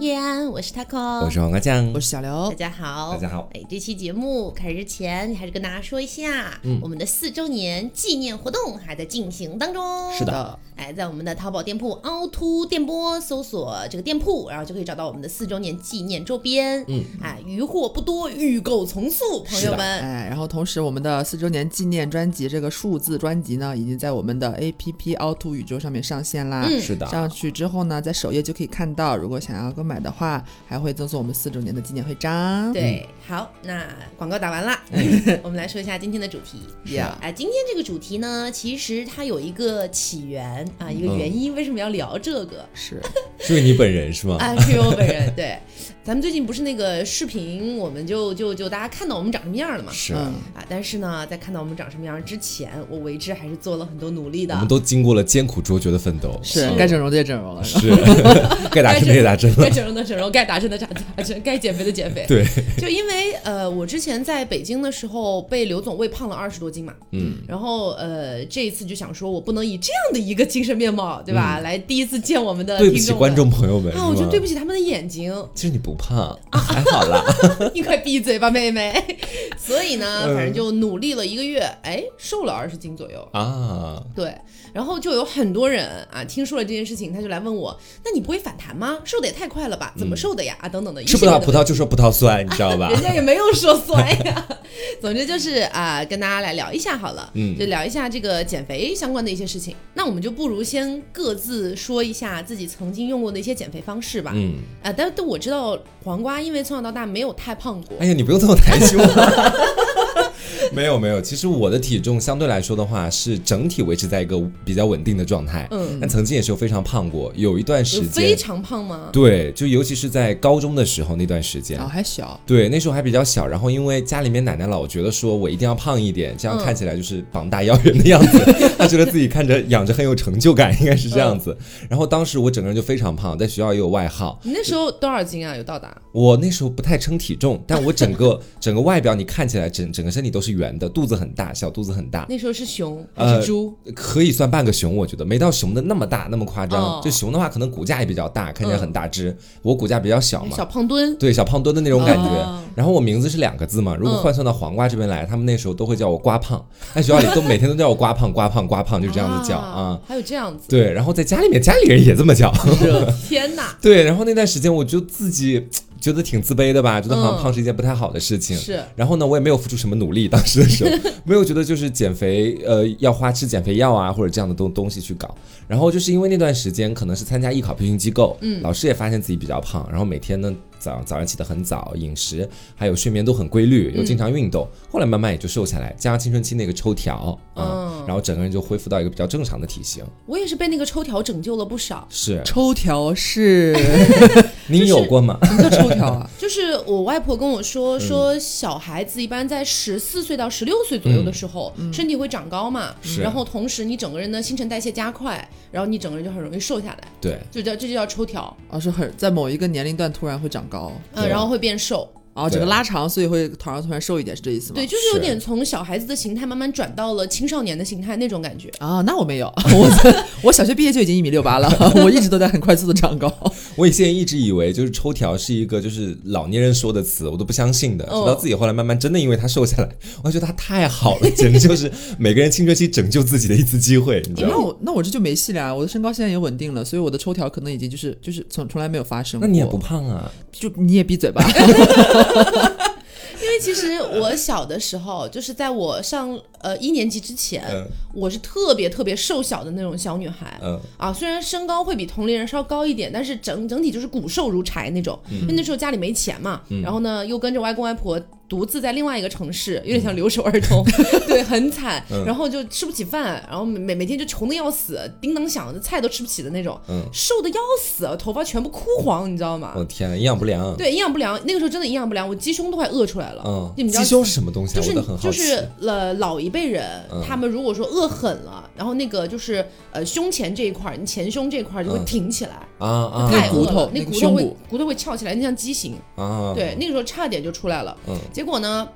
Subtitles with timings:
[0.00, 2.54] 叶安，我是 taco，我是黄瓜酱，我是小刘大。
[2.56, 10.12] 家好，大家好哎，这期节目开始之前，还是跟大家说一下，嗯我们的四周年纪念活动还在进行当中。
[10.12, 16.84] 是的，哎，在我们的淘宝店铺凹凸电波搜索这个店铺，然后就可以找到我们的四周年纪念周边。
[16.88, 20.00] 嗯，哎，余货不多，预购从速，朋友们。
[20.00, 26.66] 哎，然后同时我们的四周年纪念专辑这个数字专辑呢，已经在我们的 APP 凹凸宇宙上面上线啦。
[26.68, 32.72] 嗯是的，上去之后呢，在首页就可以看到，如果想要购买买的话，还会赠送我们四周年的纪念徽章。
[32.72, 33.82] 对，好，那
[34.18, 34.78] 广告打完了，
[35.42, 36.58] 我们来说一下今天的主题。
[36.86, 42.68] ，Yeah，哎，今天这个主题呢，其实它有一个起源啊，一个嗯原因，为什么要聊这个？
[42.74, 43.00] 是
[43.40, 44.36] 是因为你本人是吗？
[44.38, 45.58] 啊，是我本人对。
[46.04, 49.90] 咱们最近不是那个视频，我们就就就大家看到我们长什么样了嘛？
[49.90, 54.58] 是，嗯啊，但是呢，在看到我们长什么样之前，我为之还是做了很多努力的我。
[54.58, 57.64] 们都经过了艰苦卓绝的奋斗，是，该整容的也整容了。
[57.64, 57.90] 是，
[58.70, 60.86] 该打针的也打针了，该整容的整容，该打针的打
[61.16, 62.26] 打针，该减肥的减肥。
[62.28, 62.44] 对，
[62.76, 63.13] 就因为
[63.44, 77.24] 呃，我之前在北京的时候被刘总喂胖了二十多斤嘛，嗯，然后呃，这一次就想说，我不能以这样的一个精神面貌，对吧，来第一次见我们的嗯对不起观众朋友们，啊，我觉得对不起，他们的眼睛，其实你不胖， 还好啦，
[77.74, 78.94] 你快闭嘴吧，妹妹。
[79.58, 83.26] 所以呢，嗯反正就努力了一个月，哎，瘦了二十斤左右。
[83.32, 84.34] 啊，对，
[84.74, 88.98] 然后就有很多人啊，听说了这件事情，他就来问我，那你不会反弹吗？
[89.04, 89.94] 瘦的也太快了吧？
[89.96, 90.54] 怎么瘦的呀？
[90.60, 91.02] 啊，等等的。
[91.04, 92.90] 吃不到葡萄就说葡萄酸，你知道吧？
[92.90, 94.48] 人家也没有说酸呀。
[95.00, 99.76] 总之就是啊、跟大家来聊一下好了，嗯就聊一下这个减肥相关的一些事情。
[99.94, 104.32] 那我们就不如先各自说一下自己曾经用过的一些减肥方式吧。
[104.34, 108.98] 嗯，啊，但但我知道黄瓜因为从小到大没有太胖过，哎呀，你不用这么抬胸。
[110.74, 119.08] 没有没有，其实我的体重相对来说的话是整体维持在一个比较稳定的状态，嗯但曾经也是有非常胖过，有一段时间非，常胖吗？
[119.12, 128.38] 对，就尤其是在高中的时候那段时间哦，，还小，对，那时候还比较小，然后因为家里面奶奶老觉得说我一定要胖一点，这样嗯看起来就是膀大腰圆的样子，
[128.78, 131.56] 她觉得自己看着养着很有成就感，应该是这样子。
[131.88, 134.38] 然后当时我整个人就非常胖，在学校也有外号。
[134.42, 135.56] 你那时候多少斤啊？
[135.56, 135.96] 有到达？
[136.12, 143.74] 我那时候不太称体重，但我整个 整个外表你看起来整整个身体都是圆的，肚子很大，小肚子很大，那时候是熊还呃是猪？
[143.94, 146.82] 可以算半个熊，我觉得没到熊的那么大那么夸张。
[146.82, 151.16] 哦就熊的话，可能骨架也比较大，看起来很大只，我骨架比较小嘛，小胖墩。
[151.16, 152.28] 对小胖墩的那种感觉。
[152.28, 156.60] 哦然后我名字是两个字嘛，如果嗯换算到黄瓜这边来，他们那时候都会叫我瓜胖，
[156.92, 160.00] 在学校里都每天都叫我瓜胖、瓜胖、瓜胖，就这样子叫啊。
[160.04, 160.64] 还有这样子。
[160.68, 162.52] 对，然后在家里面，家里人也这么叫。
[163.28, 163.78] 天哪！
[163.80, 165.64] 对，然后那段时间我就自己
[166.04, 168.54] 觉得挺自卑的吧，觉得好像嗯胖是一件不太好的事情。
[168.54, 170.90] 是然后呢，我也没有付出什么努力，当时的时候
[171.24, 175.34] 没有觉得就是减肥，呃，要花吃减肥药啊或者这样的东东西去搞。
[175.66, 190.04] 然后就是因为那段时间可能是参加艺考培训机构，嗯，老师也发现自己比较胖，然后每天呢早早上起得很早，饮食还有睡眠都很规律，又经常运动，后来慢慢也就瘦下来，加上青春期那个抽条啊、嗯然后整个人就恢复到一个比较正常的体型。
[190.26, 192.06] 我也是被那个抽条拯救了不少。
[192.10, 193.74] 是，抽条是
[194.68, 195.38] 你有过吗？
[195.44, 196.28] 什么叫抽条啊？
[196.38, 210.73] 就是我外婆跟我嗯说，说小孩子一般在十四岁到十六岁左右的时候，身体会长高嘛，然后同时你整个人的新陈代谢加快，然后你整个人就很容易瘦下来，对，就叫这就叫抽条，啊，是很在某一个年龄段突然会长高，
[211.14, 211.28] 呃，对。
[211.28, 214.74] 然后会变瘦，然后整个拉长，所以会头上突然瘦一点，是这意思吗？
[214.74, 218.68] 对，就是有点从小孩子的形态慢慢转到了青少年的形态那种感觉。
[218.78, 219.88] 啊，那我没有，我
[220.42, 221.70] 我小学毕业就已经一米六八了，
[222.02, 223.32] 我一直都在很快速的长高。
[223.76, 228.04] 我以前一直以为就是抽条是一个就是老年人说的词，我都不相信的。
[228.04, 229.88] 直哦到自己后来慢慢真的因为他瘦下来，
[230.22, 234.54] 我觉得他太好了，简直就是每个人青春期拯救自己的一次机会，你知道吗？
[234.56, 235.74] 那我那我这就没戏了啊！
[235.74, 239.46] 我的身高现在也稳定了，所以我的抽条可能已经就是就是从从来没有发生过。
[239.46, 240.30] 那你也不胖啊？
[240.50, 241.44] 就你也闭嘴吧。
[243.42, 250.58] 因为其实我小的时候，就是在我上呃一年级之前，嗯我是特别特别瘦小的那种小女孩。
[250.62, 255.18] 嗯，啊，虽然身高会比同龄人稍高一点，但是整整体就是骨瘦如柴那种。
[255.30, 260.84] 因为那时候家里没钱嘛，然后呢又跟着外公外婆独自在另外一个城市，有点像留守儿童，
[261.26, 262.02] 对，很惨。
[262.24, 269.72] 然后就吃不起饭，然后每每每天就穷的要死，叮当响的菜都吃不起的那种，嗯瘦的要死，头发全部枯黄，你知道吗？
[269.74, 270.76] 我的天啊，营养不良。
[270.76, 273.42] 对，营养不良，那个时候真的营养不良，我鸡胸都快饿出来了。
[273.44, 274.82] 嗯，你们知道鸡胸是什么东西啊？
[274.82, 274.94] 就是。
[275.24, 285.96] 就是呃老一辈人，嗯他们如果说饿狠了，然后那个就是呃胸前这一块儿，你前胸这一块儿就会嗯挺起来，啊啊太饿了那骨头，那骨头会骨骨头会翘起来，那像畸形。
[286.14, 286.52] 啊！
[286.54, 287.96] 对，那个时候差点就出来了。
[288.06, 288.88] 嗯结果呢，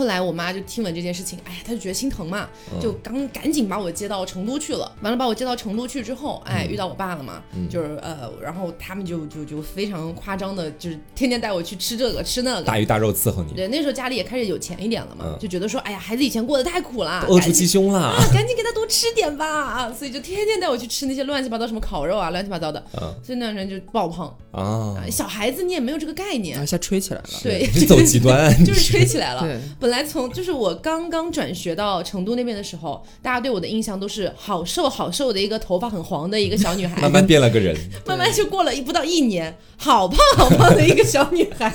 [0.00, 2.48] 后来我妈就听闻这件事情，哎呀，她就觉得心疼嘛，
[2.80, 4.90] 就刚赶紧把我接到成都去了。
[5.02, 12.62] 完了把我接到成都去之后，哎，遇到我爸了嘛，就是呃，然后他们就就就非常夸张的，就是天天带我去吃这个吃那个。
[12.62, 18.00] 大鱼大肉伺候你，对，那时候家里也开始有钱一点了嘛，嗯就觉得说，哎呀，孩子以前过得太苦了，饿出鸡胸了。
[18.00, 19.92] 啊，赶紧给他多吃点吧啊！
[19.92, 27.28] 所以就天天带我去吃那些乱七八糟什么烤肉啊，乱七八糟的，嗯所以那段时间就爆胖啊啊。，小孩子你也没有这个概念，一下吹起来了。
[27.42, 29.42] 对， 你走极端， 就是吹起来了。
[29.50, 29.58] 对，
[29.90, 37.76] 本来从就是我刚刚转学到成都那边的时候，大家对我的印象都是好瘦好瘦的一个头发很黄的一个小女孩，慢慢变了个人。
[38.06, 41.74] 慢慢就过了一不到一年，好胖好胖的一个小女孩，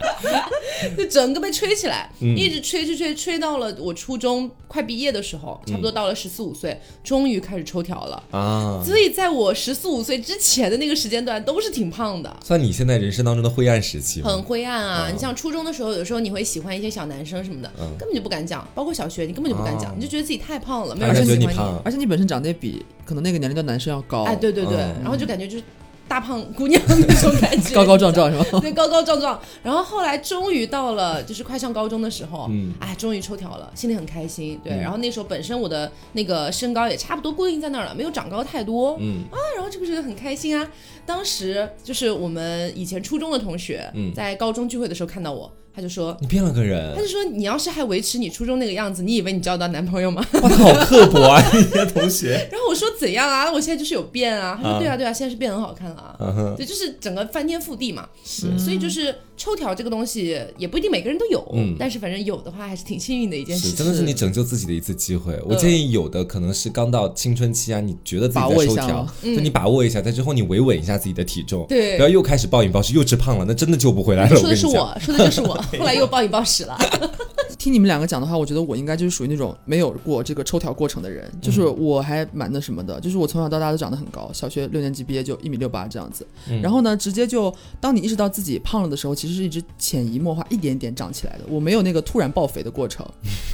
[0.98, 8.24] 就整个被吹起来，嗯一直吹吹吹吹到了我初中快毕业的时候，差不多到了十四五岁，终于开始抽条了。
[8.32, 12.36] 啊，所以在我十四五岁之前的那个时间段，都是挺胖的。
[12.44, 15.08] 算你现在人生当中的灰暗时期很灰暗啊！
[15.10, 25.64] 嗯你像初中的时候，有时候你会喜欢一些小男生什么的，嗯根本就不敢讲，包括小学，你根本就不敢讲，哦你就觉得自己太胖了，没有人喜欢你，而且你本身长得也比可能那个年龄段男生要高，哎，对对对，嗯然后就感觉就是
[26.08, 28.60] 大胖姑娘那种感觉，高高壮壮是吧？
[28.62, 29.40] 对，高高壮壮。
[29.64, 34.60] 然后后来终于到了，就是快上高中的时候，嗯哎，终于抽条了，心里很开心。
[34.64, 38.96] 对，嗯然后那时候本身我的那个身高也差不多固定在那儿了，没有长高太多。
[39.00, 40.70] 嗯啊，然后这个觉得很开心啊。
[41.06, 46.16] 当时就是我们以前初中的同学，嗯在高中聚会的时候看到我，他就说。
[46.22, 53.52] 你变了个人他，就说：“你要是还维持你初中那个样子，你以为你交到男朋友吗 哇，他好刻薄啊， 你的同学。？”然后我说：“怎样啊？
[53.52, 56.16] 我现在就是有变啊。”他说：“啊对啊，对啊，现在是变很好看了啊。
[56.20, 58.08] 嗯，对，就是整个翻天覆地嘛。
[58.24, 63.76] 是所以就是抽条这个东西，也不一定每个人都有，嗯但是反正有的话还是挺幸运的一件事，情。
[63.78, 65.38] 真的是你拯救自己的一次机会。
[65.46, 74.36] 我嗯建议有的可能是刚到青春期啊，你觉得自己把握一下在抽条，就你把握一下，在之后你维稳一下自己的体重，对不要又开始暴饮暴食，又吃胖了，那真的救不回来了。
[74.36, 76.78] 说的是我，说的就是我， 后来又暴饮暴食了。
[77.58, 87.52] 听你们两个讲的话，我觉得我应该就是属于那种没有过这个抽条过程的人，就是我还蛮那什么的，就是我从小到大都长得很高，小学六年级毕业就一米六八这样子，嗯然后呢，直接就
[87.82, 93.04] 当你意识到自己胖了的时候，其实是一直潜移默化一点点长起来的，我没有那个突然爆肥的过程，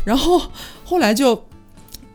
[0.03, 0.41] 然后
[0.83, 1.41] 后来就。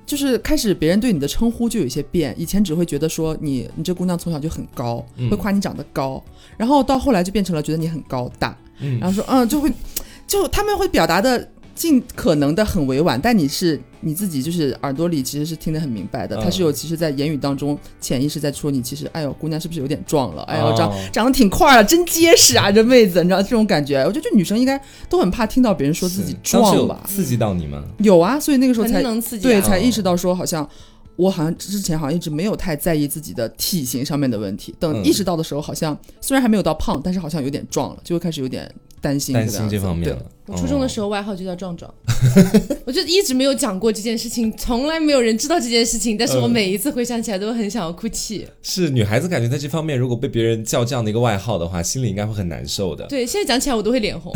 [0.07, 5.29] 就是开始别人对你的称呼就有一些变，以前只会觉得说你你这姑娘从小就很高，嗯。
[5.29, 6.23] 会夸你长得高，
[6.57, 8.99] 然后到后来就变成了觉得你很高大，嗯。
[9.01, 9.71] 然后说嗯就会
[10.27, 27.81] 就他们会表达的尽可能的很委婉，但你是你自己就是耳朵里其实是听得很明白的，嗯他是有其实在言语当中潜意识在说你其实哎呦姑娘是不是有点壮了，哎呦长、哦长得挺块儿啊，真结实啊这妹子，你知道这种感觉，我觉得这女生应该都很怕听到别人说自己壮吧，刺激到你们？
[27.99, 29.61] 有啊，所以那个时候才能刺激、对，啊。
[29.61, 30.67] 才意识到说好像。
[31.17, 38.71] 我好像之前好像一直没有太在意自己的体型上面的问题，等嗯意识到的时候，好像虽然还没有到胖，但是好像有点壮了，就会开始有点
[39.01, 40.23] 担心担心这方面了。
[40.47, 41.93] 我初中的时候外号就叫壮壮，
[42.85, 48.47] 我就一直没有讲过这件事情，从来没有人知道这件事情，但是我嗯每一次回想起来都很想要哭泣。
[48.63, 53.07] 是女孩子感觉在这方面，如果被别人叫这样的一个外号的话，心里应该会很难受的。
[53.07, 54.33] 对，现在讲起来我都会脸红。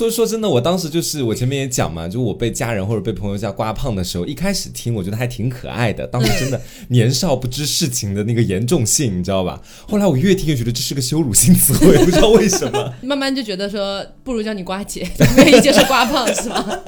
[0.00, 6.58] 说说真的，我当时就是我前面也讲嘛，就我被家人或者被朋友叫瓜胖的时候，一开始听我觉得还挺可爱的，当时真的
[6.88, 9.60] 年少不知事情的那个严重性，你知道吧？
[9.86, 15.06] 后来我越听越觉得这是个羞辱性词汇，不知道为什么， 慢慢就觉得说，不如叫你瓜姐，
[15.36, 16.78] 愿意接受瓜胖是吗？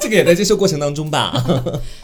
[0.00, 1.44] 这个也在接受过程当中吧。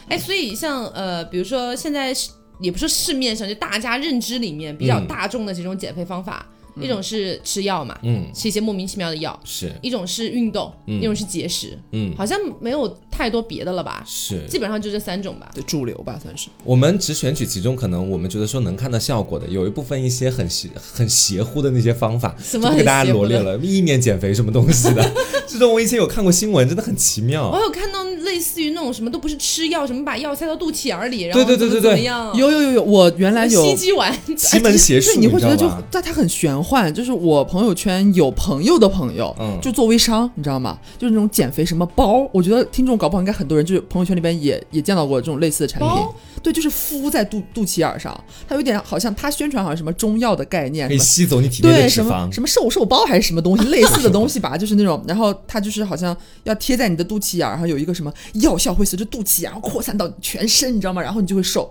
[0.08, 2.28] 哎，所以像呃，比如说现在是
[2.60, 6.46] 也不是市面上就大家认知里面比较嗯大众的这种减肥方法，
[6.80, 14.02] 一种是吃药嘛，嗯，吃一些莫名其妙的药；是，一种是运动，嗯一种是节食，嗯，好像没有太多别的了吧？
[14.06, 14.44] 是。
[14.48, 15.50] 基本上就这三种吧。
[15.54, 16.48] 对主流吧，算是。
[16.64, 25.12] 我们只选取其中可能我们觉得说能看到效果的，有一部分一些很邪很邪乎的那些方法，什么给大家罗列了，意面减肥什么东西的，
[25.46, 27.60] 这种我以前有看过新闻，真的很奇妙我。
[27.60, 36.92] 有看到类似于那种什么都不是吃药，什么把药塞到肚脐眼儿里，然后怎么对对对对怎么样，有有有有，我原来有吸鸡丸，奇门 邪术，对，你会觉得就但它很玄幻。
[36.94, 40.78] 就是我朋友圈有朋友的朋友，嗯就做微商，你知道吗？
[40.98, 46.14] 就是那种减肥什么包，我觉得听众搞不好应该很多人就是朋友圈里边也也见到过这种类似的产品包。
[46.42, 52.32] 对，就是敷在肚肚脐眼儿上，它有点好像它宣传好像什么中药的概念，可以吸走你体内的脂对什么肪。
[52.32, 61.00] 什么瘦瘦包还是什么东西 类似的东西吧，就是那种，然后它就是好像要贴在你的肚脐眼儿，然后有一个什么药效会随着肚脐眼儿扩散到全身，你知道吗？
[61.00, 61.70] 然后你就会瘦。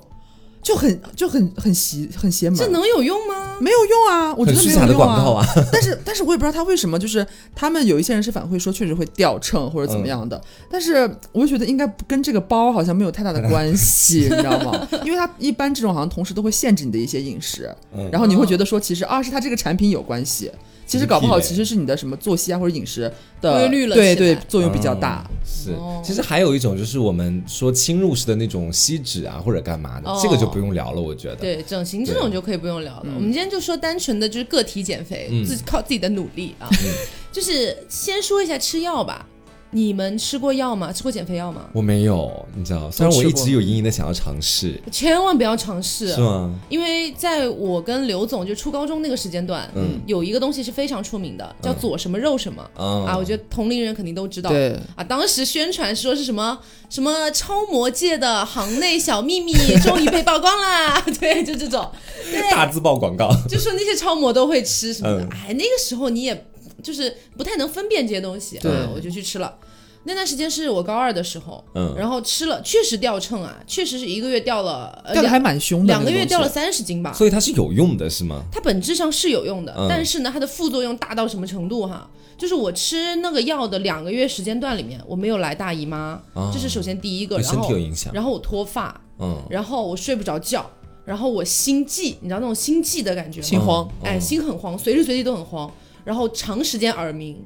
[0.63, 2.57] 就很就很很邪很邪门。
[2.57, 3.57] 这能有用吗？
[3.59, 5.45] 没有用啊，我觉得没有用假的广告啊。
[5.45, 14.87] 啊， 但是但是我也不知道他为什么，就是他们有一些人是反馈说确实会掉秤或者怎么样的，但是我就觉得应该跟这个包好像没有太大的关系， 你知道吗？
[15.03, 20.49] 因为它一般这种好像同时都会限制你的一些饮食，嗯然后你会觉得说其实啊是它这个产品有关系。
[20.85, 23.11] 其实搞不好，其实是你的什么作息啊或者饮食
[23.41, 25.25] 的规律了对对作用比较大。
[25.29, 31.35] 嗯是哦，其实还有一种就是我们说侵入式的那种吸脂啊，或者干嘛的，哦这个就不用聊了，我觉得。
[31.35, 33.05] 对，整形这种就可以不用聊了。
[33.15, 36.69] 我们今天就说单纯的就是个体减肥，嗯自己靠自己的努力啊。
[37.31, 39.25] 就是先说一下吃药吧。
[39.73, 40.93] 你们吃过药吗？
[40.93, 41.63] 吃过减肥药吗？
[41.73, 46.53] 我没有，你知道，虽然我一直有隐隐的想要尝试，千万不要尝试，是吗？
[46.69, 52.63] 因为在我跟刘总就初高中那个时间段，嗯有一个东西是非常出名的，叫左什么肉什么。
[52.77, 54.49] 嗯啊，我觉得同龄人肯定都知道。
[54.49, 56.57] 对，啊，当时宣传说是什么
[56.89, 59.53] 什么超模界的行内小秘密
[59.83, 61.89] 终于被曝光啦， 对，就这种，
[62.31, 65.23] 对大字报广告，就说那些超模都会吃什么的。
[65.23, 66.45] 嗯哎，那个时候你也
[66.83, 69.57] 就是不太能分辨这些东西，对啊我就去吃了。
[70.05, 77.13] 那段时间是我高二的时候，嗯然后吃了，确实掉秤啊，确实是一个月掉了，呃、掉的还蛮凶的，两个月掉了三十斤吧。
[77.13, 78.43] 所以它是有用的，是吗？
[78.51, 82.09] 它本质上是有用的，嗯但是呢，它的副作用大到什么程度哈？
[82.37, 88.13] 就是我吃那个药的两个月时间段里面，我没有来大姨妈，啊这是首先第一个，然后体有影响。
[88.13, 90.69] 然后我脱发，嗯，然后我睡不着觉，
[91.05, 93.47] 然后我心悸，你知道那种心悸的感觉吗？
[93.47, 93.89] 心慌。
[94.03, 95.71] 哎，心很慌，随时随地都很慌，
[96.03, 97.45] 然后长时间耳鸣，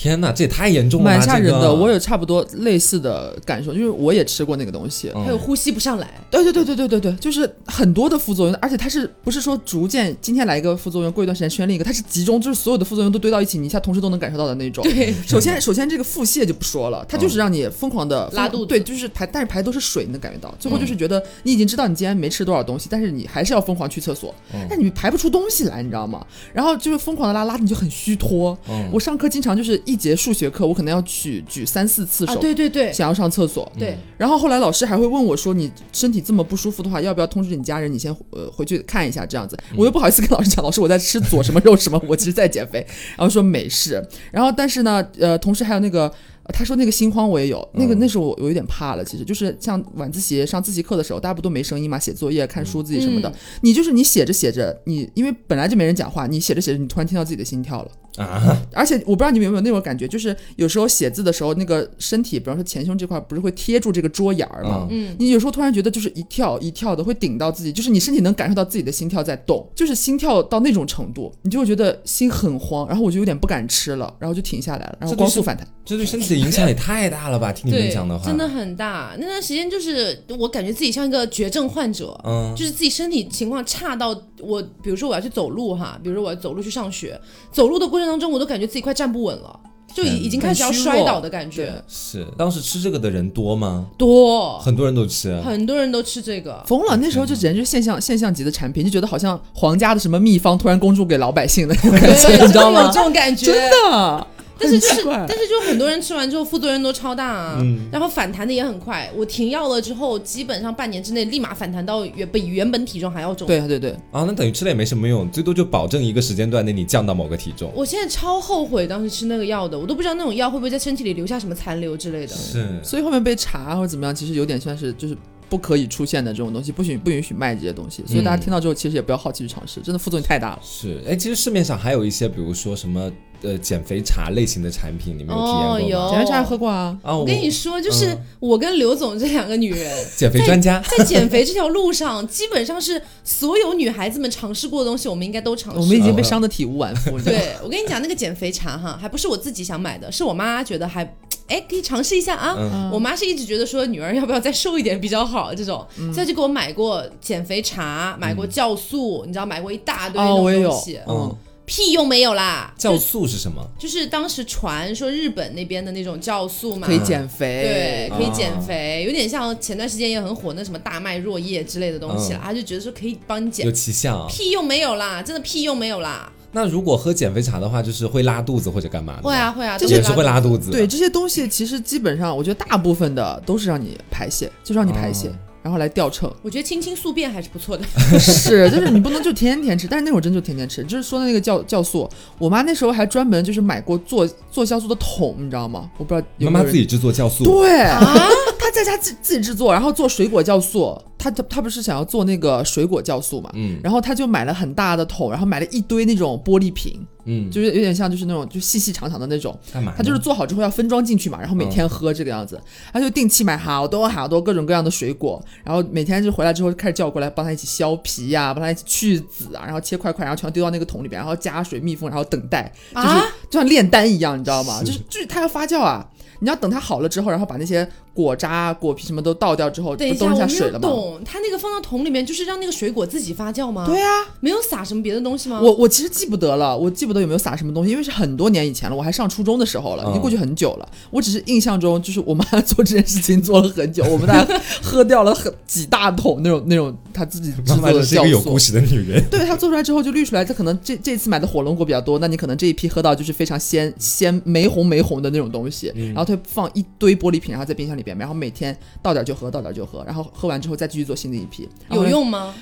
[0.00, 5.10] 天哪，这也太严重了，蛮吓人的，这个我有差不多类似的感受，就是我也吃过那个东西。
[5.12, 6.08] 嗯还有呼吸不上来。
[6.30, 14.84] 对对对对对对对，就是很多的副作用，而且它是不是说逐渐今天来一个副作用，过一段时间宣另一个，它是集中，就是所有的副作用都堆到一起，你一下同时都能感受到的那种。
[14.84, 24.32] 对，首先首先这个腹泻就不说了，它就是让你疯狂的拉肚子对，就是排，但是排都是水，你能感觉到，最后就是觉得你已经知道你今天没吃多少东西，但是你还是要疯狂去厕所，
[24.70, 26.24] 但你排不出东西来，你知道吗？
[26.54, 28.56] 然后就是疯狂的拉，拉你就很虚脱。
[28.68, 33.70] 嗯我上课经常就是一节数学课，我可能要举举三四次啊，手，对对对想要上厕所。
[33.78, 37.90] 对，然后后来老师还会问我说：“你身体这么不舒服的话，要不要通知你家人？
[37.90, 42.86] 你先呃回去看一下这样子。”我又不好意思跟老师讲，老师我在吃左什么肉什么，我其实在减肥。
[43.16, 44.06] 然后说没事。
[44.30, 46.02] 然后但是呢，呃，同时还有那个。
[46.44, 57.90] 呃他说那个心慌我也有，那个那时候我我有点怕了，其实就是像晚自习上自习课的时候，大家不都没声音嘛，写作业、看书自己什么的，嗯你就是你写着写着，你因为本来就没人讲话，你写着写着，你突然听到自己的心跳了。
[58.16, 64.86] 啊，而且我不知道你们有没有那种感觉，就是有时候写字的时候，那个身体，比方说前胸这块，不是会贴住这个桌沿儿吗？
[64.90, 75.66] 嗯，你有时候突然觉得就是一跳一跳的会顶到自己，就是你身体能感受到自己的心跳在动，就是心跳到那种程度，你就会觉得心很慌，然后我就有点不敢吃了，然后就停下来了，然后光速反弹。
[75.84, 77.50] 这对身体的影响也太大了吧？
[77.50, 79.16] 听你们讲的，话，真的很大。
[79.18, 84.08] 那段时间就是我感觉自己像一个绝症患者，嗯，就是自己身体情况差到
[84.40, 87.18] 我，比如说我要去走路哈，比如说我要走路去上学，
[87.50, 89.60] 走路的过程当中，我都感觉自己快站不稳了，
[89.94, 91.82] 就已已经开始要摔倒的感觉。
[91.86, 93.86] 是当时吃这个的人多吗？
[93.96, 96.62] 多，很多人都吃，很多人都吃这个。
[96.66, 103.00] 疯了，那时候就简直就是现象现象级的产品，就觉得好像皇家的什么秘方突然公诸给老百姓的那种感对，觉，你知道吗这？
[103.02, 104.26] 种感觉，真的，
[104.58, 109.10] 但是就是但是就很多人吃完之后副作用都超大啊，嗯然后反弹的也很快。
[109.14, 113.46] 我停药了之后，基本上半年之内立马反弹到原比原本体重还要重。
[113.46, 117.70] 对对对，啊，那等于吃了也没什么用，最多就保证一个时间段内你降到某个体重。
[117.74, 122.34] 我现在超后悔当时吃那个药的，我都不知道那种药会不会在身体里留下什么残留之类的。
[122.34, 125.16] 是，所以后面被查或者怎么样，其实有点算是就是
[125.48, 128.04] 不可以出现的这种东西，不许不允许卖这些东西。
[128.06, 130.58] 所以大家听到之后，其实也不要好奇去尝试，真的副作用太大了。
[130.62, 133.10] 是，哎，其实市面上还有一些，比如说什么
[133.42, 135.74] 呃减肥茶类型的产品，你们有体验过吗？
[135.74, 136.10] 哦有。
[136.10, 145.80] 减肥茶喝过啊，啊，我跟你说，就是我跟刘总这两个女人， 减肥专家，在减肥这条路上，基本上是所有女孩子们尝试过的东西，我们应该都尝试。
[145.80, 147.18] 我们已经被伤得体无完肤。
[147.20, 151.04] 对我跟你讲，那个减肥茶哈，还不是我自己想买的，是我妈觉得还，
[151.46, 152.56] 哎，可以尝试一下啊。
[152.58, 152.90] 嗯。
[152.92, 156.12] 我妈是一直觉得说女儿要不要再瘦一点比较好，这种，嗯。
[156.12, 161.36] 所以就给我买过减肥茶，买过酵素，你知道买过一大堆那哦，我也有种东西，，嗯，
[161.68, 162.72] 屁用没有啦。
[162.78, 163.62] 酵素是什么？
[163.78, 174.26] 就是当时传说日本那边的那种酵素嘛，可以减肥，对，可以啊减肥，有点像前段时间也很火那什么大麦若叶之类的东西啦，嗯他就觉得说可以帮你减有，奇效。
[174.26, 176.32] 屁用没有啦，真的屁用没有啦。
[176.50, 179.22] 那如果喝减肥茶的话，就是会拉肚子或者干嘛的？
[179.22, 180.70] 会啊，会啊，也是会拉肚肚子。
[180.70, 185.32] 对，这些东西其实基本上，我觉得大部分的都是让你排泄，就是让你排泄，哦
[185.68, 186.32] 然后来掉秤。
[186.40, 187.84] 我觉得清清宿便还是不错的。
[188.18, 190.82] 是，就是你不能就天天吃，但是那会儿真就天天吃。
[190.84, 192.08] 就是说的那个酵酵素，
[192.38, 195.90] 我妈那时候还专门就是买过做做酵素的桶，你知道吗？
[195.98, 197.84] 我不知道有有妈妈自己制作酵素，对，
[198.68, 201.00] 他在家自自己制作，然后做水果酵素。
[201.20, 203.50] 他他他不是想要做那个水果酵素嘛？
[203.54, 209.58] 嗯然后他就买了很大的桶，然后买了一堆那种玻璃瓶，嗯，就是有点像就是那种就细细长长的那种。
[209.72, 209.92] 干嘛？
[209.96, 212.60] 他就是做好之后要分装进去嘛，然后每天喝这个样子，
[212.92, 224.78] 他就定期买好多好多各种各样的水果，然后每天就回来之后开始叫我过来帮他一起削皮呀、帮他一起去籽啊，然后切块块，然后全丢到那个桶里边，然后加水密封，然后等待，就是啊就像炼丹一样，你知道吗？
[224.78, 226.08] 是就是就是它要发酵啊，
[226.40, 230.88] 你要等它好了之后，然后把那些果渣、果皮什么都倒掉之后，等一下，不都我没有剩下水了吗？
[230.88, 233.86] 懂，它那个放到桶里面，就是让那个水果自己发酵吗？
[233.86, 234.08] 对，啊，
[234.40, 235.60] 没有撒什么别的东西吗？
[235.60, 240.88] 我我其实记不得了，我记不得有没有撒什么东西，因为是很多年以前了，我还上初中的时候了，已经过去很久了。
[241.10, 248.58] 我只是印象中，就是我妈做这件事情做了很久， 我们大家喝掉了很几大桶那种那种她自己制作的妈真是一个有酵素故。
[248.58, 249.24] 事的女人。
[249.30, 261.68] 对她做出来之后就滤出来，她可能这这次买的火龙果比较多，那你可能这一批喝到就是非常鲜鲜玫红玫红的那种东西，然后她会放一堆玻璃瓶，然后在冰箱里边，然后每天倒点就喝，倒点就喝，然后喝完之后再继续做新的一批。
[261.90, 262.54] 有用吗？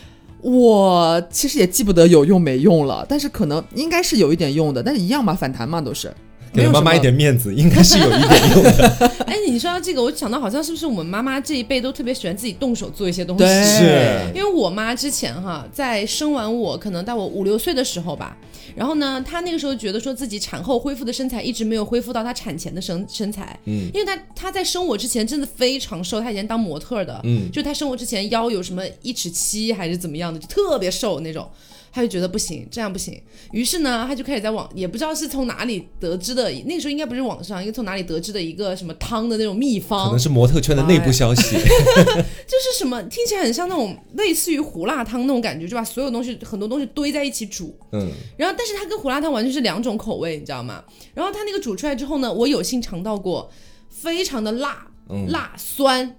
[0.42, 6.12] 我其实也记不得有用没用了，但是可能应该是有一点用的，但是一样嘛，反弹嘛都是。
[6.52, 8.94] 给妈妈一点面子，应该是有一点用的。
[9.26, 13.44] 哎，你说到这个，我想到好像是不是我们妈妈这一辈都特别喜欢自己动手做一些东西？
[13.44, 18.34] 对，是因为我妈之前哈，在生完我，可能到我五六岁的时候吧，
[18.76, 23.90] 然后呢，她那个时候觉得说自己产后恢复的身材一直没有恢复到她产前的身身材，嗯。
[23.94, 27.50] 因为她她在生我之前真的非常瘦，她以前当模特的，嗯。
[27.50, 31.48] 就她生我之前腰有什么一尺七还是怎么样的，就特别瘦那种。
[31.96, 33.18] 她就觉得不行，这样不行，
[33.52, 41.56] 于是呢，他就开始在网，也不知道是从哪里得知的，那个时候应该不是网上，应该从哪里得知的一个什么汤的那种秘方可能，是模特圈的内部消息。
[41.56, 50.84] 就是什么听起来很像那种类似于胡辣汤那种感觉，就把所有东西很多东西堆在一起煮，嗯，然后但是它跟胡辣汤完全是两种口味，你知道吗？
[51.14, 53.50] 然后它那个煮出来之后呢，我有幸尝到过，
[53.88, 56.14] 非常的辣、嗯辣酸，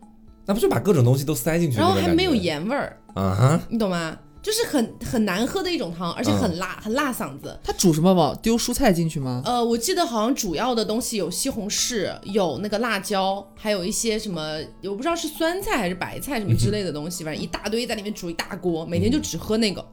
[0.47, 3.61] 那不就把各种东西都塞进去，然后还没有盐味儿，啊哈？
[3.69, 4.17] 你懂吗？
[4.47, 7.59] 就是很很难喝的一种汤，而且很辣，很辣嗓子。
[7.61, 8.33] 他煮什么嘛？
[8.41, 9.41] 丢蔬菜进去吗？
[9.43, 19.85] 呃，我记得好像主要的东西有西红柿，有那个辣椒，还有一些什么，我不知道是酸菜还是白菜什么之类的东西， 反正一大堆在里面煮一大锅，每天就只喝那个。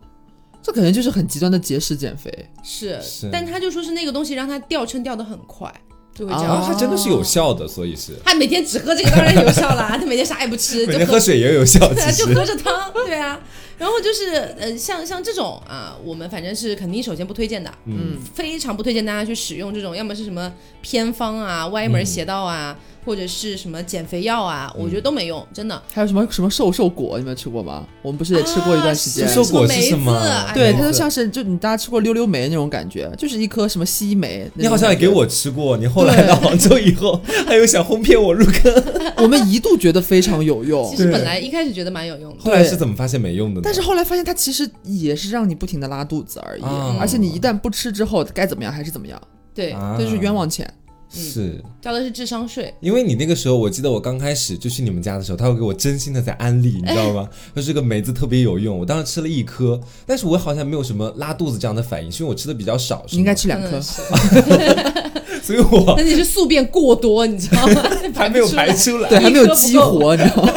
[0.62, 2.32] 这可能就是很极端的节食减肥。
[2.62, 5.68] 是，是但他就说是那个东西让他掉秤掉的很快，
[6.14, 6.54] 就会这啊样。
[6.54, 13.40] 然后它真的是有效的，所以是他每天只喝这个当然有效啦，他每天啥也不吃， 就每天喝水也有效，对啊， 就喝着汤，对啊。
[13.78, 25.80] 然后就是呃，像像这种啊，我们反正是肯定首先不推荐的，嗯，非常不推荐大家去使用这种，要么是什么偏方啊、歪门邪道啊，或者是什么减肥药啊，我觉得都没用，真的。
[25.92, 27.86] 还有什么什么瘦瘦果，你们吃过吗？
[28.02, 29.28] 我们不是也吃过一段时间。
[29.28, 30.12] 瘦瘦果是梅什么
[30.54, 34.50] 对，它就像是就你大家吃过溜溜梅那种感觉，就是一颗什么西梅。
[34.54, 38.84] 你好像也给，我吃过，你后来到杭州以后，还有想哄骗我入坑，
[39.18, 43.60] 我们一度觉得非常有用其，实本来一开始觉得蛮有用的，后来是怎么发现没用的呢？
[43.64, 49.20] 但是后来发现它其实也是让你不停的拉肚子而已，啊而且你一旦不吃之后，该怎么样还是怎么样，
[49.54, 50.72] 对，啊这就是冤枉钱。
[51.20, 52.74] 是交的是智商税。
[52.80, 57.28] 因为你那个时候，我记得我刚开始就去你们家的时候，他会给我真心的在安利，你知道吗？
[57.54, 63.80] 说这个梅子特别有用，我当时吃了一颗，但是我好像没有什么拉肚子这样的反应，是因为我吃的比较少，应该，吃两颗
[65.42, 67.82] 所以我那你是宿便过多，你知道吗？
[68.14, 69.08] 还没有排出来。
[69.10, 70.52] 对，还没有激活，你知道吗？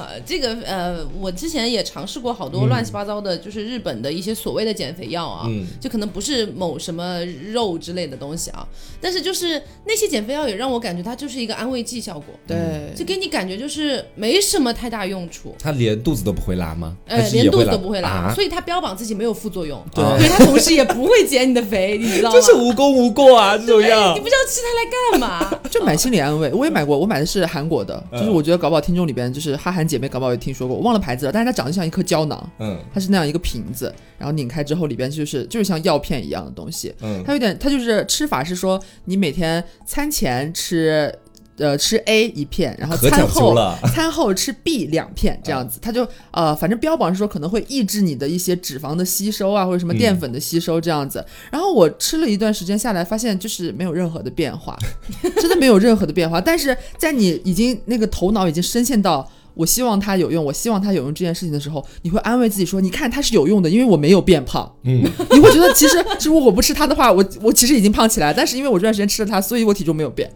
[0.00, 8.66] 呃，这个呃，我之前也尝试过好多乱七八糟的，就是日本的一些所谓的减肥药啊，嗯就可能不是某什么肉之类的东西啊，
[9.00, 15.54] 但是就是那些减肥药也让我感觉它就是一个安慰剂效果，对，就给你感觉就是没什么太大用处。
[15.58, 16.96] 它连肚子都不会拉吗？
[17.06, 22.34] 呃，连肚子都不会拉，啊所以它标榜自己没有副作用，对所以它同时也不会减你的肥，你知道吗？
[22.34, 25.60] 就是无功无过啊，这种哎药你不知道吃它来干嘛？
[25.70, 26.50] 就买心理安慰。
[26.52, 36.94] 我也买过，我买的是韩国的，嗯就是我觉得搞不好听众里边就是哈韩姐妹搞不好也听说过，我忘了牌子了，但是它长得像一颗胶囊，嗯它是那样一个瓶子，然后拧开之后里边就是就是像药片一样的东西。
[37.02, 41.12] 嗯它有点，它就是吃法是说你每天餐前吃。
[41.56, 43.54] 呃，吃 A 一片，然后餐后
[43.92, 51.22] 餐后吃 B 两片，这样子，它就呃，反正标榜是说可能会抑制你的一些脂肪的吸收啊，或者什么淀粉的吸收这样子。
[51.50, 54.74] 然后我吃了一段时间下来，发现就是没有任何的变化，
[55.36, 56.40] 真的没有任何的变化。
[56.40, 64.70] 但是在你已经那个头脑已经深陷到我希望它有用，我希望它有用这件事情的时候，你会安慰自己说，你看它是有用的，因为我没有变胖。
[64.84, 70.30] 嗯， 你会觉得其实 如果我不吃它的话，我我其实已经胖起来，但是因为我这段时间吃了它，所以我体重没有变。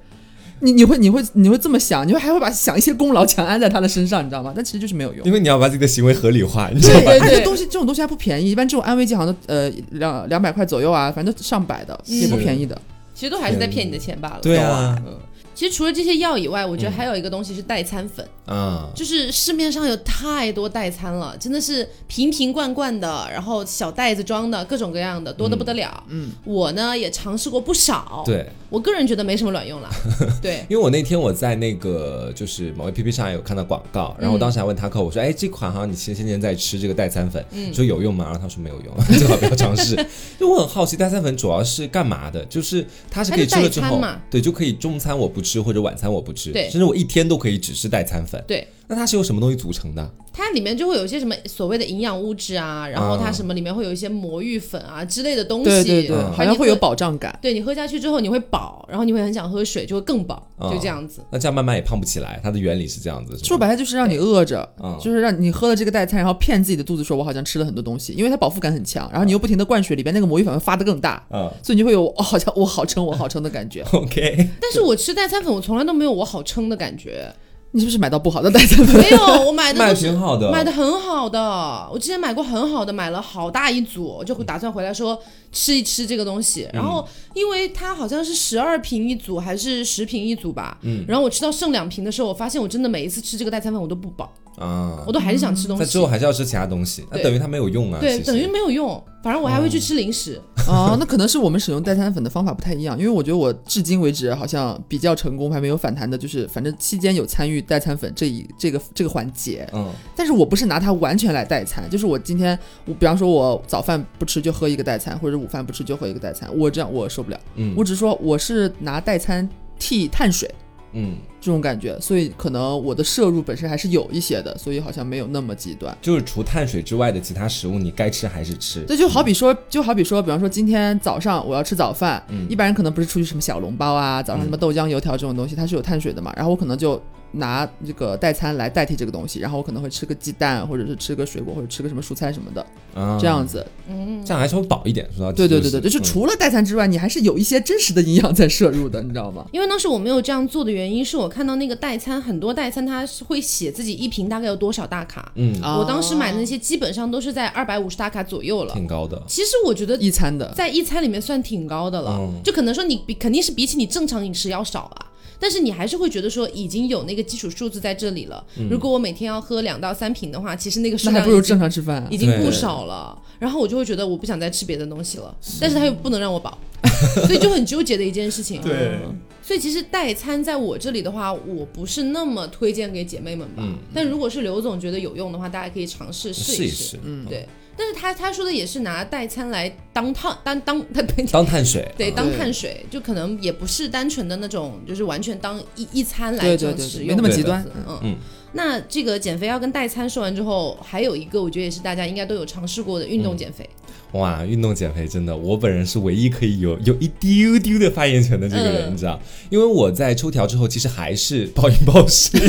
[0.61, 4.53] 你你会你会你会这么想，你会还会把想一些功劳强安在他的身上，你知道吗？
[4.55, 5.33] 但其实就是没有用因。
[5.33, 7.11] 为你要把自己的行为合理化，你知道吧？
[7.11, 12.81] 对对对而且东西这种东西还不便宜，一般这种安慰剂好像都呃两两百块左右啊，反正都上百的，也不便宜的。
[13.15, 14.39] 其实都还是在骗你的钱罢了。
[14.41, 15.15] 对啊，嗯，
[15.55, 26.03] 其实除了这些药以外，我觉得还有一个东西是代餐粉，啊，就是市面上有太多代餐了，真的是瓶瓶罐罐的，然后小袋子装的，各种各样的，多的不得了。
[26.09, 29.89] 嗯，我呢也尝试过不少，对，我个人觉得没什么卵用了。
[30.43, 38.25] 对，因为我那天我在那个就是某 A P P 上有看到广告，然后我当时还问他客我说，哎，这款好像你前些年在吃这个代餐粉，嗯说有用吗？
[38.25, 39.95] 然后他说没有用，最好不要尝试。
[40.39, 42.45] 就我很好奇，代餐粉主要是干嘛的？
[42.47, 48.43] 就是它是可以吃了之后对，就可以中餐我不吃或者晚餐我不吃，对甚至我一天都可以只吃代餐粉。
[48.49, 50.11] 对，那它是由什么东西组成的？
[50.37, 56.75] 它里面就会有一些什么所谓的营养物质啊，然后它啊什么里面会有一些魔芋粉啊之类的东西，对对对，嗯好像会有。
[56.85, 57.39] 保障感。
[57.41, 61.23] 对你喝下去之后你会饱，然后你会很想喝水，就会更饱，啊就这样子。
[61.31, 73.83] 那这样慢慢也胖不起来，它的原理是这样子，说白了就是让你饿着嗯，就是让你喝了这个代餐，然后骗自己的肚子说我好像吃了很多东西，因为它饱腹感很强，然后你又不停的灌水，里边那个魔芋粉会发得更大，嗯所以你就会有哦好像我好撑我好撑的感觉。
[73.95, 77.33] OK，但是我吃代餐粉，我从来都没有我好撑的感觉，
[77.75, 78.97] 你是不是买到不好的代餐粉？
[79.03, 86.69] 没有，我买的都是挺好的，买的很好的，我之前买过很好的，买了好大一组，就会打算回来说吃一吃这个东西。
[86.73, 95.13] 然后因为它好像是十二瓶一组还是十瓶一组吧，嗯，然后我吃到剩两瓶的时候，我发现我真的每一次吃这个代餐粉我都不饱，啊我。
[95.13, 96.07] 都还是想吃东西在之后。
[96.07, 97.99] 还是要吃其他东西，那等于它没有用啊。
[98.01, 100.41] 对，等于没有用，反正我还会去吃零食。
[100.67, 119.47] 哦，那可能是我们使用代餐粉的方法不太一样，因为我觉得我至今为止好像比较成功，还没有反弹的，就是反正期间有参与代餐粉这一这个这个环节，嗯但是我不是拿它完全来代餐，就是我今天我比方说我早饭不吃就喝一个代餐，或者午饭不吃就喝一个代餐，我这样我受不了，嗯我只是说我是拿代餐
[119.79, 120.51] 替碳水。
[120.95, 125.97] 嗯，这种感觉，所以可能我的摄入本身还是有一些的，所以好像没有那么极端。
[126.01, 128.85] 就是除碳水之外的其他食物，你该吃还是吃。
[128.87, 137.03] 这就好比说，就好比说，比方说今天早上我要吃早饭，嗯一般人可能不是出去什么小笼包啊，早上什么豆浆油条这种东西，它是有碳水的嘛，然后我可能就
[137.35, 143.67] 拿这个代餐来代替这个东西，然后我可能会吃个鸡蛋，或者是吃个水果，或者吃个什么蔬菜什么的，啊，这样子。
[143.89, 149.45] 嗯，这样还稍微饱一点，是吧对对对对，就除了代餐之外，你还是有一些真实的营养在摄入的，你知道吗？
[149.53, 155.31] 因为当时我没有这样做的原因，是我看到那个代餐，很多代餐它是会写自己一瓶大概有多少大卡。
[155.35, 158.73] 嗯，我当时买的那些基本上都是在二百五十大卡左右了。
[158.73, 159.23] 挺高的。
[159.27, 165.07] 其实我觉得一餐的，在一餐里面算挺高的了，嗯就可能说你比肯定是比起你正常饮食要少啊，
[165.45, 168.43] 但是你还是会觉得说已经有那个基础数字在这里了。
[168.71, 172.09] 如果我每天要喝两到三瓶的话，其实那个数那还不如量已经正常吃饭啊。
[172.11, 173.15] 已经不少了。
[173.39, 176.57] 然后我就会觉得我不想再吃别的东西了，但是它又不能让我饱，
[177.27, 178.59] 所以就很纠结的一件事情。
[178.63, 183.63] 对嗯所以其实代餐在我这里的话，我不是那么推荐给姐妹们吧。
[183.67, 186.53] 嗯但如果是刘总觉得有用的话，大家可以尝试试试。
[186.55, 191.89] 试一试，嗯，对，但是他他说的也是拿代餐来当碳当当 他当碳水。
[191.97, 198.17] 对，嗯当碳水，就可能也不是单纯的那种，就是完全当一一餐来对这样使用，没那么极端嗯嗯
[198.57, 203.69] 那这个减肥药跟代餐说完之后，还有一个我觉得也是大家应该都有尝试过的运动减肥。
[204.13, 209.21] 哇，运动减肥真的，我本人是唯一可以有 有一丢丢的发言权的这个人，嗯你知道？
[209.51, 212.39] 因为我在抽条之后，其实还是暴饮暴食。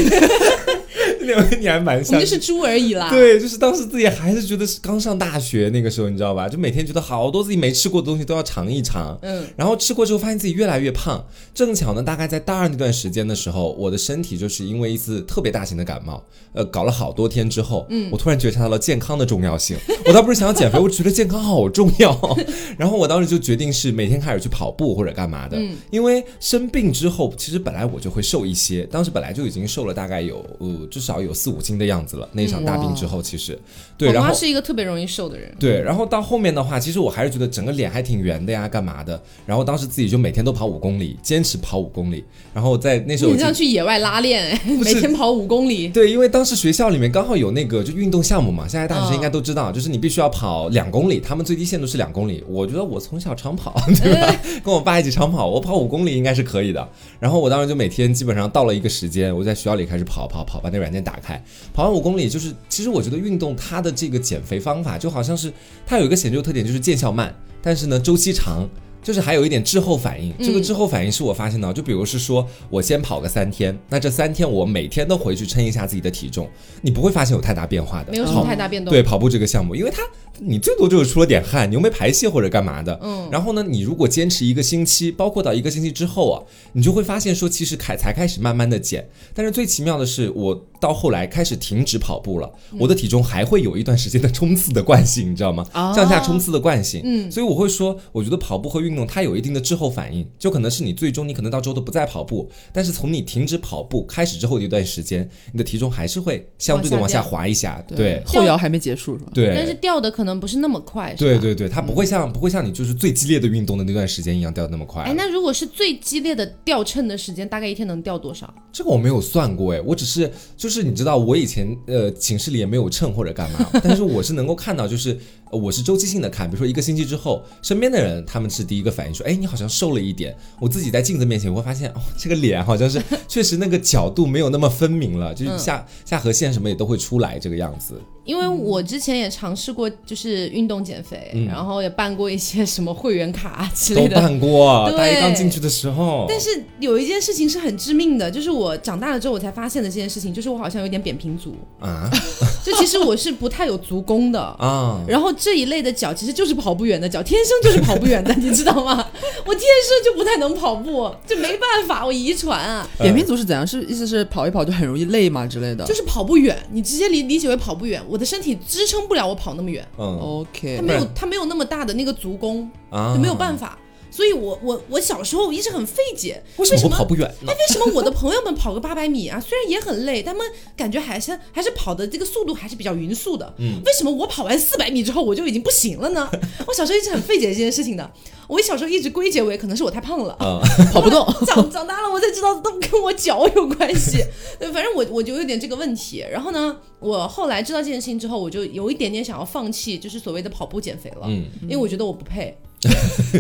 [1.60, 2.28] 你还蛮像我就。
[2.28, 3.10] 是猪而已啦。
[3.10, 6.50] 对，就是当时自己还是觉得是刚上大学那个时候，你知道吧？
[6.50, 9.18] 就每天觉得好多自己没吃过的东西都要尝一尝。
[9.22, 11.26] 嗯，然后吃过之后，发现自己越来越胖。
[11.54, 19.78] 正巧呢，大概在大二那段时间的时候，我的身体就是因为一次特别大型的感冒，呃，搞了好多天之后，嗯，我突然觉察到了健康的重要性。
[20.06, 22.38] 我倒不是想要减肥，我觉得健康好重要。
[22.78, 25.58] 然后我当时就决定是每天开始去跑步或者干嘛的。
[25.58, 32.28] 嗯因为生病之后，其实本来我就会瘦一些，当时本来就已经瘦了大概有呃至少有四五斤的样子了。
[32.34, 33.58] 那一场大病之后，其实
[33.98, 35.54] 对，然后是一个特别容易瘦的人。
[35.60, 39.22] 对，然后到后面的话，其实我还是觉得整个脸还挺圆的呀，干嘛的？
[39.46, 42.24] 然后当时自己就每天都跑五公里，坚持跑五公里。
[42.54, 45.88] 然后在那时候你像去野外拉练 每天跑五公里。
[45.90, 52.44] 对，因为当时学校里面刚好有那个就运动项目嘛，现在大学生应该都知道，就是你必须要跑两公里，他们最低限度是两公里。
[52.48, 54.36] 我觉得我从小长跑， 对吧？
[54.64, 56.88] 跟我爸一起长跑，我跑五公里应该是可以的。
[57.20, 61.42] 然后我当时就每天基本上到了一个时间，我在学校里开始跑跑跑，把那软件打开，
[61.74, 65.54] 跑完五公里，就是其实我觉得运动它的这个减肥方法就好像是
[65.86, 68.68] 它有一个显著特点，就是见效慢，但是呢周期长。
[69.06, 76.50] 就是还有一点滞后反应，这个嗯滞后反应是我发现的，就比如是说我先跑个三天，那这三天我每天都回去称一下自己的体重，
[76.82, 78.92] 你不会发现有太大变化的，没有什么太大变动。
[78.92, 80.02] 对跑步这个项目，因为它
[80.40, 83.00] 你最多就是出了点汗，你又没排泄或者干嘛的。
[83.04, 86.42] 嗯，然后呢，你如果坚持一个星期，包括到一个星期之后啊，
[86.74, 89.08] 你就会发现说，其实开才开始慢慢的减。
[89.36, 95.64] 但是最奇妙的是，我到后来开始停止跑步了，我的体重还会有一段时间的冲刺的惯性，你知道吗？
[95.74, 97.02] 哦向下冲刺的惯性。
[97.06, 109.32] 嗯所以我会说，我觉得跑步和运运动它有一定的滞后反应，就可能是你最终你可能到之后都不再跑步，但是从你停止跑步开始之后的一段时间，你的体重还是会相对的往下滑一下，对后摇还没结束是吧？
[109.34, 109.54] 对。
[109.54, 115.04] 但是掉的可能不是那么快，对对对，它不会像、不会像你就是最激烈的运动的那段时间一样掉的那么快。
[115.04, 118.54] 哎，那如果是最激烈的掉秤的时间，大概一天能掉多少？
[118.72, 130.36] 这个我没有算过哎，我只是就是你知道，我以前呃寝室里也没有秤或者干嘛， 但是我是能够看到，就是呃我是周期性的看，比如说一个星期之后，身边的人他们是第一个反应说，哎，你好像瘦了一点。
[130.60, 138.00] 我自己在镜子面前我会发现，哦，这个脸好像是 确实那个角度没有那么分明了，就是下、下颌线什么也都会出来这个样子。
[138.26, 144.16] 因为我之前也尝试过，就是运动减肥，然后也办过一些什么会员卡啊之都类的。
[144.16, 146.26] 都办过，对大一刚进去的时候。
[146.28, 152.10] 但是有一件事情是很致命的，就是我长大了之后我才发现的这件事情，就是我好像有点扁平足，啊
[152.66, 154.42] 就其实我是不太有足弓的。
[154.42, 158.96] 啊，然后这一类的脚其实就是跑不远的脚，天生就是跑不远的，你知道吗？
[159.46, 163.66] 我天生就不太能跑步，这没办法，我遗传啊，扁平足是怎样？
[163.66, 165.86] 是意思是跑一跑就很容易累吗之类的？
[165.86, 166.58] 就是跑不远。
[166.72, 173.78] 你直接理理解为跑不远，我的身体支撑不了我跑那么远，嗯 OK，它没有它没有那么大的那个足弓，啊就没有办法。
[174.16, 177.54] 所以我我我小时候一直很费解，为什么我跑不远呢哎，？
[177.54, 180.46] 为什么我的朋友们跑个八百米啊，虽然也很累，他们
[180.78, 183.54] 感觉还是还是跑的这个速度还是比较匀速的。
[183.58, 186.30] 嗯，为什么我跑完四百米之后我就已经不行了呢？
[186.66, 188.10] 我小时候一直很费解这件事情的。
[188.48, 190.62] 我小时候一直归结为可能是我太胖了，嗯
[190.94, 191.26] 跑不动。
[191.46, 194.24] 长长大了我才知道都跟我脚有关系。
[194.58, 196.24] 对，反正我我就有点这个问题。
[196.32, 202.56] 然后呢，我后来知道这件事情之后，我就有一点点想要放弃，就是所谓的跑步减肥了，嗯因为我觉得我不配。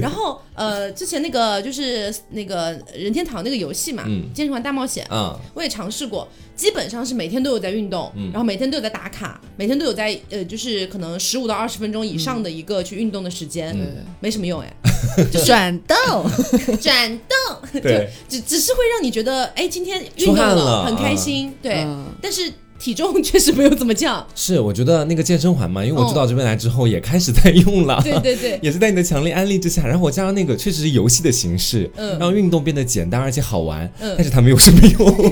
[0.02, 4.24] 然后呃，之前那个就是那个任天堂那个游戏嘛，嗯。
[4.34, 8.32] 健身环大冒险》啊，我也尝试过，基本上是每天都有在运动，嗯。
[8.32, 14.06] 然后每天都有在打卡，每天都有在呃，就是可能十五到二十分钟以上的一个去运动的时间，嗯。
[14.20, 14.74] 没什么用哎，
[15.46, 16.30] 转动，
[16.82, 22.06] 转动，对， 只只是会让你觉得，哎，今天运出动汗了很开心，对，嗯。
[22.22, 28.60] 但是体重确实没有怎么降，是我觉得那个健身环嘛，因为我知道这边来之后也开始在用了，哦对对对。
[28.62, 35.08] 也是在你的强烈安利之下，然后我加上那个确实是游戏的形式，嗯让运动变得简单而且好玩，嗯但是它没有什么用。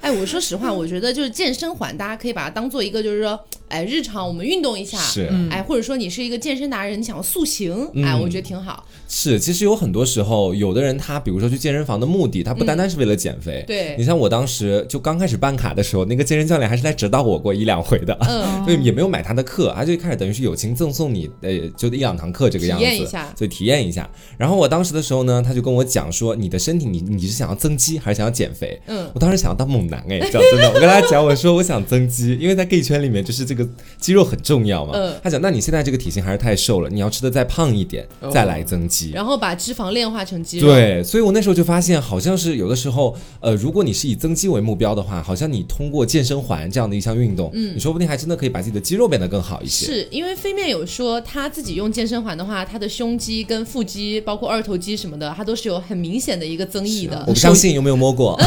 [0.00, 8.86] 哎，我说实话，我觉得就是健身环，大家可以把它当做一个，就是说，哎，日常我们运动一下，是哎，或者说你是一个健身达人，你想要塑形，嗯哎，我觉得挺好。
[9.08, 13.64] 是，其实有很多时候，有的人他比如说去健身房的目的，他不单单是为了减肥。
[13.66, 24.08] 对你像我当时就刚开始办卡的时候，那个健身教练还是来指导我过一两回的，嗯 所以也没有买他的课，他就一开始等于是友情赠送你，呃，就一两堂课这个样子，体验一下所以体验一下。
[24.38, 28.80] 然后我当时的时候呢，他就跟我讲说，你的身体你你是想要增肌还是想要减肥？
[28.86, 33.55] 嗯我当时想要当猛男哎，讲真的，我跟他讲，我说我想增肌，因为在 gay 圈里面就是这个
[34.00, 34.92] 肌肉很重要嘛。
[34.94, 39.10] 嗯他讲，那你现在这个体型还是太瘦了，你要吃的再胖一点，哦再来增肌。
[39.12, 40.68] 然后把脂肪炼化成肌肉。
[40.68, 49.86] 对，所以我那时候就发现，好像是有的时候，呃，如果你是以增肌为目标的话，好像你通过健身环这样的一项运动，嗯，你说不定还真的可以把自己的肌肉变得更好一些。
[49.86, 57.32] 是因为飞面有说他自己用健身环的话，他的胸肌跟腹肌，包括二头肌什么的，他都是有很明显的一个增益的我。
[57.32, 58.38] 不相信，有没有摸过？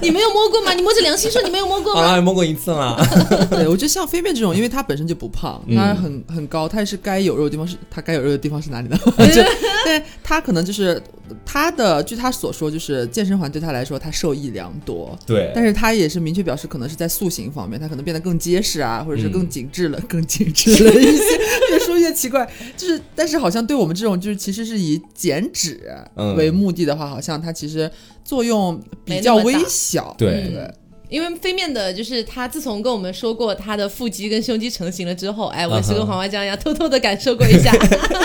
[0.00, 0.72] 你没有摸过吗？
[0.74, 2.00] 你摸着良心说你没有摸过吗？
[2.16, 2.96] 啊，摸过一次啦。
[3.50, 8.98] 对我觉得像飞面这种，因为他本身就不胖，他很很高，他也是该有肉的地方是他该有肉的地方是哪里呢？
[9.06, 9.42] 就
[9.84, 11.00] 但他可能就是
[11.44, 15.18] 他的，据他所说，就是健身环对他来说，他受益良多。
[15.26, 21.24] 对，但是他也是明确表示，可能是在塑形方面，他可能变得更结实啊，或者是更紧致了，更紧致了一些。
[21.70, 25.80] 越说越奇怪，就是，但是好像对我们这种就是其实是以减脂
[26.16, 27.90] 嗯为目的的话，好像它其实
[28.24, 30.14] 作用比较微小。
[30.18, 30.74] 对对，
[31.10, 37.72] 因为飞面的，就是他自从跟我们说过他的腹肌跟胸肌成型了之后，哎，我也是跟黄花酱一样，偷偷的感受过一下，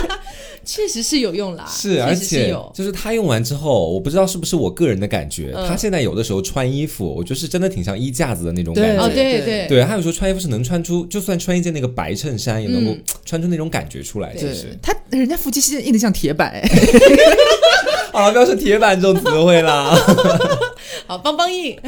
[0.64, 2.72] 确实是有用啦，是，而且有。
[2.76, 9.02] 就是他用完之后，我不知道是不是我个人的感觉，嗯他现在有的时候穿衣服，我觉得是真的挺像衣架子的那种感觉。
[9.02, 14.34] 哦，对对对对，他有时候穿衣服是能穿出，就算穿一件那个白衬衫，也能够嗯穿出那种感觉出来。
[14.36, 16.70] 其对实，他人家腹肌现在硬的像铁板，哎，
[18.14, 19.98] 好 了，不要说铁板这种词汇啦。
[21.08, 21.78] 好邦邦硬，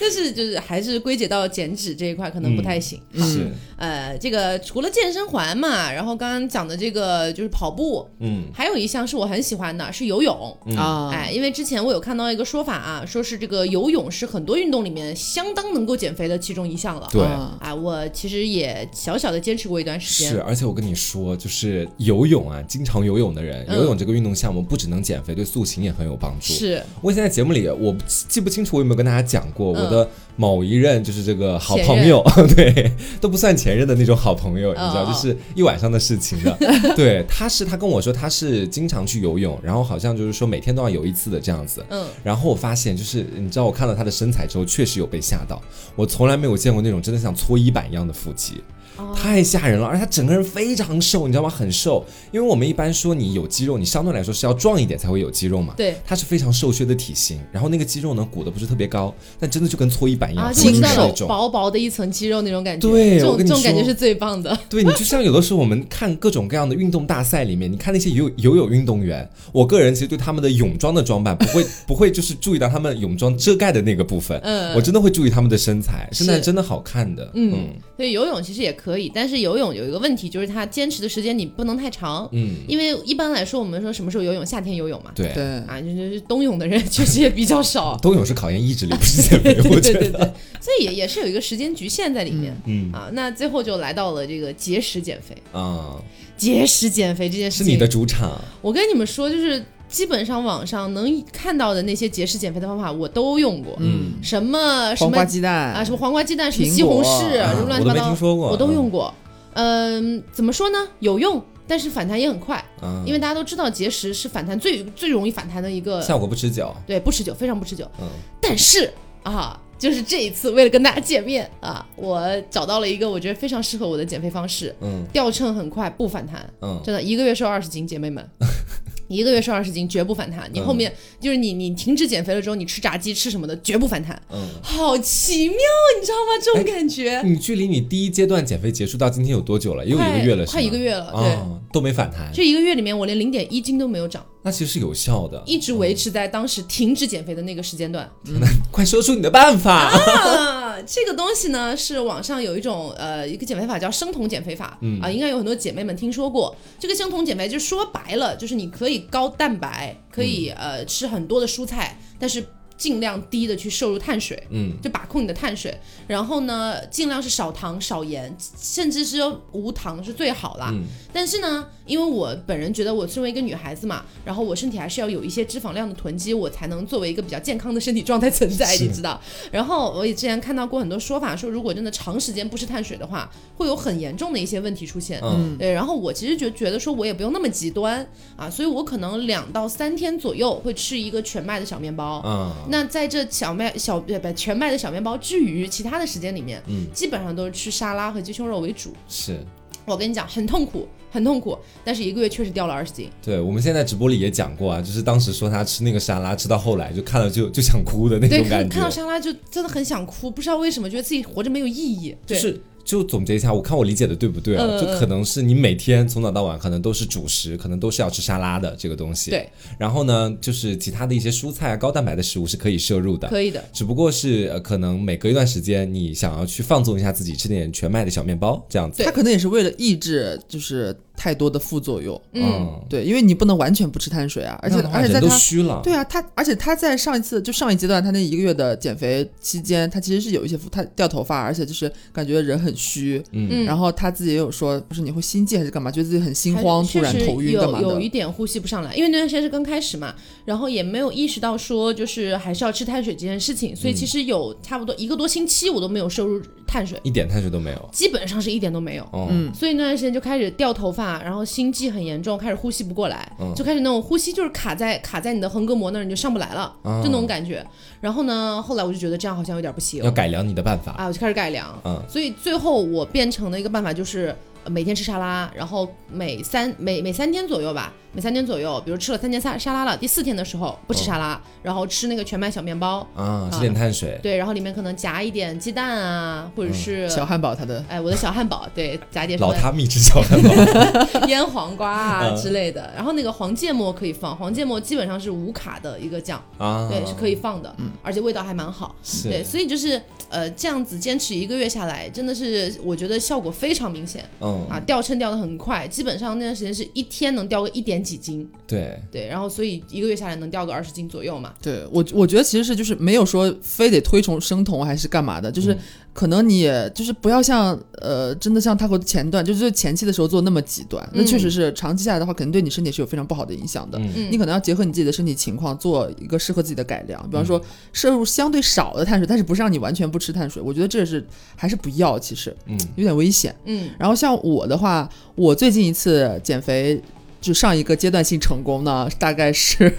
[0.00, 3.00] 但是就是还是归结到减脂这一块可能不太行。
[3.14, 10.56] 是，呃，这个除了健身环嘛，然后刚刚讲的这个就是跑步，嗯还有一项是我很喜欢的，是游泳。
[10.66, 17.08] 嗯啊，哎，因为之前我有看到一个说法啊，说是这个游泳是很多运动里面相当能够减肥的其中一项了。
[17.10, 17.22] 对。
[17.22, 20.32] 啊哎，我其实也小小的坚持过一段时间。
[20.32, 26.52] 是，而且我跟你说，就是游泳啊，经常游泳的人，嗯游泳这个运动项目不只能减肥，对塑形也很有帮助。
[26.52, 27.94] 是，我以前在节目里，我
[28.28, 32.22] 记不清楚我有没有跟大家讲过，嗯我的某一任就是这个好朋友，
[32.56, 36.56] 对，都不算前任的那种好朋友，你知道，哦就是一晚上的事情的。
[36.96, 41.84] 对，他是他跟我说他是经常去游泳，然后好像就是说每天都要游一次的这样子。
[41.90, 45.60] 嗯，然后我发现，就是你知道，我看到他的身材之后，确实有被吓到。
[45.94, 48.62] 我从来没有见过那种真的像搓衣板一样的腹肌。
[48.96, 51.48] 哦太吓人了，而且他整个人非常瘦，你知道吗？
[51.48, 52.04] 很瘦。
[52.30, 55.74] 因为我们一般说你有肌肉，你相对来说是要壮一点才会有肌肉嘛。
[55.76, 61.28] 对他是非常瘦削的体型，然后那个肌肉呢鼓的不是特别高，但真的就跟搓衣板一样，啊，很就知道了，紧实那种。
[61.28, 64.56] 薄薄的一层肌肉那种感觉，对这种感觉是最棒的。
[64.68, 85.32] 对你就像有的时候我们看各种各样的运动大赛里面，你看那些游游泳运动员，我个人其实对他们的泳装的装扮不会不会就是注意到他们泳装遮盖的那个部分，嗯我真的会注意他们的身材，身材真的好看的，嗯，所以游泳其实也可以，但是游泳有一个问题，就是它坚持的时间你不能太长，嗯，因为一般来说我们说什么时候游泳，夏天游泳嘛，对。
[85.32, 90.00] 对，啊，就是冬泳的人确实也比较少， 冬泳是考验意志力，不是减肥，对我觉得。
[90.00, 92.54] 对对对，所以也也是有一个时间局限在里面。
[92.66, 92.92] 嗯。
[92.92, 95.34] 啊，那最后就来到了这个节食减肥。
[95.52, 95.96] 啊，
[96.36, 103.76] 节食减肥这件事情，是你的主场，我跟你们说，就是基本上网上能看到的那些节食减肥的方法，我都用过。
[103.78, 109.12] 嗯，什么什么黄瓜鸡蛋啊，什么黄瓜鸡蛋，什么西红柿，啊什么乱七八糟我都听，说过，我都用过。
[109.54, 110.78] 嗯，怎么说呢？
[110.98, 117.88] 有用，但是反弹也很快，嗯，因为大家都知道节食是反弹最最容易反弹的一个，效果不持久，对，不持久，非常不持久。
[118.00, 118.06] 嗯
[118.40, 118.92] 但是
[119.22, 122.20] 啊，就是这一次为了跟大家见面啊，我
[122.50, 128.28] 找到了一个我觉得非常适合我的减肥方式，嗯掉秤很快，不反弹，嗯，真的一个月瘦二十斤，姐妹们。
[129.08, 130.48] 一个月瘦二十斤，绝不反弹。
[130.52, 134.20] 你后面、就是你，你停止减肥了之后，你吃炸鸡吃什么的，绝不反弹。
[134.32, 135.58] 嗯，好奇妙，
[136.00, 136.42] 你知道吗？
[136.42, 139.84] 这种感觉，你距离你第一阶段减肥结束到今天有多久了？
[139.84, 141.12] 也有一个月了，快一个月了。
[141.12, 145.42] 对，啊，都没反弹，这一个月里面，我连零点一斤都没有长，那其实是有效的。
[145.46, 148.08] 一直维持在当时停止减肥的那个时间段。
[148.28, 148.38] 嗯
[148.70, 149.88] 快说出你的办法。
[149.90, 156.54] 啊，这个东西呢是网上有一种呃一个减肥法叫生酮减肥法，嗯啊，应该有很多姐妹们听说过。
[156.78, 162.44] 这个生酮减肥就说白了，就是你可以高蛋白，可以、嗯呃吃很多的蔬菜，但是
[162.76, 164.42] 尽量低的去摄入碳水。
[164.50, 165.74] 嗯就把控你的碳水，
[166.06, 169.20] 然后呢，尽量是少糖少盐，甚至是
[169.52, 170.70] 无糖是最好啦。
[170.72, 179.20] 嗯但是呢，因为我本人觉得我身为一个女孩子嘛，然后我身体还是要有一些脂肪量的囤积，我才能作为一个比较健康的身体状态存在，你知道。
[179.52, 185.20] 然后我也之前看到过很多说法，说如果真的长时间不吃碳水的话，会有很严重的一些问题出现。
[185.22, 188.04] 嗯对，然后我其实觉觉得说我也不用那么极端
[188.36, 192.18] 啊，所以我可能两到三天左右会吃一个全麦的小面包。
[192.18, 198.92] 啊，那在这小麦小不不全麦的小面包之余，其他的时间里面，嗯基本上都是吃沙拉和鸡胸肉为主。
[199.08, 199.38] 是
[199.86, 203.10] 我跟你讲，很痛苦，很痛苦，但是一个月确实掉了二十斤。
[203.22, 203.38] 对。
[203.38, 208.88] 我们现在直播里也讲过啊，就是当时说他吃那个沙拉，吃到后来就看了就就想哭的那对，种感看看到。
[208.88, 212.16] 沙拉就真的很想哭，不知道为什么，觉得自己活着没有意义。
[212.26, 214.78] 对，就是就总结一下，我看我理解的对不对啊？
[214.78, 219.30] 就可能是你每天从早到晚可能都是主食，可能都是要吃沙拉的这个东西。
[219.30, 219.48] 对。
[219.78, 223.28] 然后呢，就是其他的一些蔬菜啊、高蛋白的食物是可以摄入的。
[223.28, 223.64] 可以的。
[223.72, 228.98] 只不过是呃，可能每隔一段时间，你想要去放纵一下自己，吃点全麦的小面包这样子。
[228.98, 232.18] 对它可能也是为了抑制就是太多的副作用。
[232.32, 235.82] 嗯，对，因为你不能完全不吃碳水啊，而且而且在它虚了。
[235.84, 243.22] 对啊，他而且他在上一次就上一阶段，他那一个月的减肥期间，他其实是有一些他掉头发，而且就是感觉人很虚。
[243.32, 248.14] 嗯嗯然后他自己也有说，不是你会心悸还是干嘛，觉得自己很心慌、突然头晕干嘛有有一。
[248.14, 257.88] 点呼吸不上来，因为那段时间是刚开始嘛，然后也没有意识到说就是还是要吃碳水这件事情，所以其实有差不多一个多星期我都没有摄入碳水，一点碳水都没有。
[257.90, 259.02] 基本上是一点都没有。
[259.10, 267.64] 哦，嗯所以那段时间就开始掉头发，然后心悸很严重，开始呼吸不过来，嗯就开始那种呼吸就是卡在卡在你的横膈膜那儿，你就上不来了，啊就那种感觉。
[268.00, 270.92] 然后呢，后来我就觉得这样好像有点不行要改良你的办法。
[270.92, 271.78] 啊，我就开始改良。
[271.84, 284.16] 嗯所以最后我变成了一个办法，就是呃每天吃沙拉，然后每三每每三天左右吧，每三天左右，比如吃了三天沙沙拉了，第四天的时候不吃沙拉，然后吃那个全麦小面包，啊，吃点碳水。
[284.22, 291.26] 对，然后里面可能夹一点鸡蛋啊，或者是、小汉堡他的哎我的小汉堡，对， 夹点什么老他秘制小汉堡。
[291.26, 298.94] 腌黄瓜啊嗯之类的，然后那个黄芥末可以放，黄芥末基本上是无卡的一个酱，啊，对，是可以放的，嗯而且味道还蛮好。
[299.02, 311.54] 是对，所以就是呃这样子坚持一个月下来，真的是我觉得效果非常明显嗯啊，掉秤掉的很快，基本上那段时间是一天能掉个一点几斤，对，对，然后所以一个月下来能掉个二十斤左右嘛。
[311.62, 315.78] 对我，我觉得其实是就是没有说非得推崇生酮还是干嘛的，就是嗯
[316.12, 323.98] 可能你就是不要像呃，真的像 Taco 前段，就是前期的时候做那么极端，那确实是长期下来的话，肯定对你身体是有非常不好的影响的。
[323.98, 327.20] 嗯嗯你可能要结合你自己的身体情况，做一个适合自己的改良。
[327.28, 327.60] 比方说
[327.92, 331.26] 摄入相对少的碳水，但是不是让你完全不吃碳水，我觉得这是
[331.56, 333.54] 还是不要，其实嗯有点危险。
[333.64, 337.02] 嗯然后像我的话，我最近一次减肥。
[337.44, 339.90] 就上一个阶段性成功呢，大概是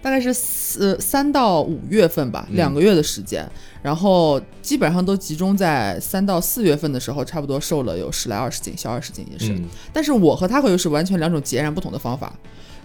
[0.00, 3.46] 大概是四三到五月份吧，嗯两个月的时间，
[3.82, 9.52] 然后基本上都集中在三到四月份的时候，差不多瘦了有十来二十斤，小二十斤也是。
[9.52, 12.32] 嗯但是我和他可又是完全两种截然不同的方法，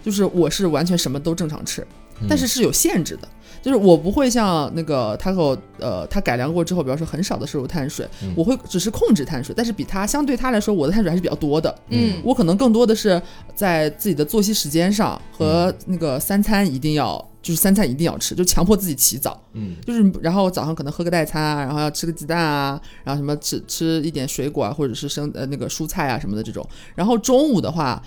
[0.04, 1.80] 就是我是完全什么都正常吃，
[2.20, 3.26] 嗯但是是有限制的。
[3.64, 11.74] 就是我不会像那个 Taco，呃，他改良过之后，比方说很少的摄入碳水，嗯我会只是控制碳水，但是比他相对他来说，我的碳水还是比较多的。
[11.88, 13.20] 嗯我可能更多的是
[13.54, 19.42] 在自己的作息时间上和嗯那个三餐一定要，就是三餐一定要吃，就强迫自己起早。
[19.54, 26.68] 嗯就是然后早上可能喝个代餐啊，然后要吃个鸡蛋啊，然后什么吃吃一点水果啊，或者是生呃那个蔬菜啊什么的这种。
[26.94, 28.02] 然后中午的话，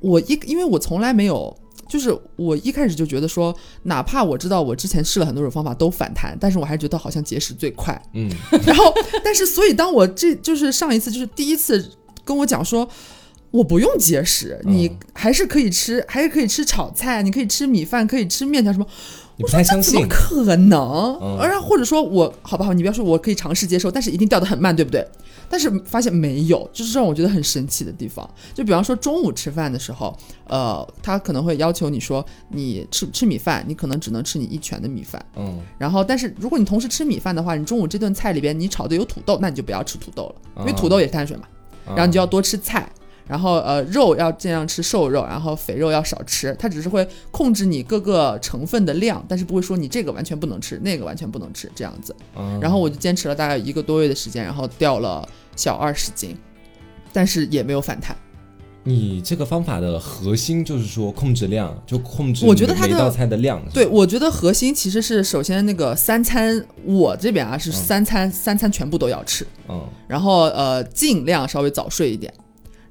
[0.00, 1.56] 我一因为我从来没有。
[1.88, 8.00] 就是我一开始就觉得说，哪怕我知道我之前试了很多种方法都反弹，但是我还是觉得好像节食最快。
[8.12, 8.30] 嗯
[8.66, 8.92] 然后，
[9.24, 11.90] 但是所以当我这就是上一次就是第一次
[12.24, 12.88] 跟我讲说，
[13.50, 18.86] 我不用节食，你嗯还是可以吃，还是可以吃炒菜，你可以吃米饭，可以吃面条什么。
[19.38, 20.08] 你不太相怎么信？
[20.08, 21.18] 可能？
[21.22, 25.06] 嗯而或者说我好不好，你不要说我可以尝试接受，但是一定掉的很慢，对不对？
[25.48, 28.28] 但是发现没有，就是让我觉得很神奇的地方。
[28.52, 30.14] 就比方说中午吃饭的时候，
[30.46, 35.24] 呃，他可能会要求你说，你吃吃米饭，你可能只能吃你一拳的米饭。
[35.36, 41.44] 嗯然后，但是如果你同时吃米饭的话，你中午这顿菜里边你炒的有土豆，那你就不要吃土豆了，因为哦土豆也是碳水嘛。
[41.86, 42.86] 啊然后你就要多吃菜，
[43.28, 46.56] 然后呃肉要尽量吃瘦肉，然后肥肉要少吃。
[46.58, 52.16] 它只是会控制你各个成分的量，但是不会说你这个完全不能吃，那个完全不能吃这样子。
[52.34, 56.36] 啊然后我就坚持了大概一个多月的时间，然后掉了小二十斤，
[57.12, 58.16] 但是也没有反弹。
[58.84, 63.62] 你这个方法的核心就是说控制量，就控制我觉得它的每道菜的量。
[63.74, 69.46] 对，我觉得核心其实是首先那个三餐，我这边啊是三餐，三餐全部都要吃。
[69.68, 72.32] 嗯然后呃尽量稍微早睡一点，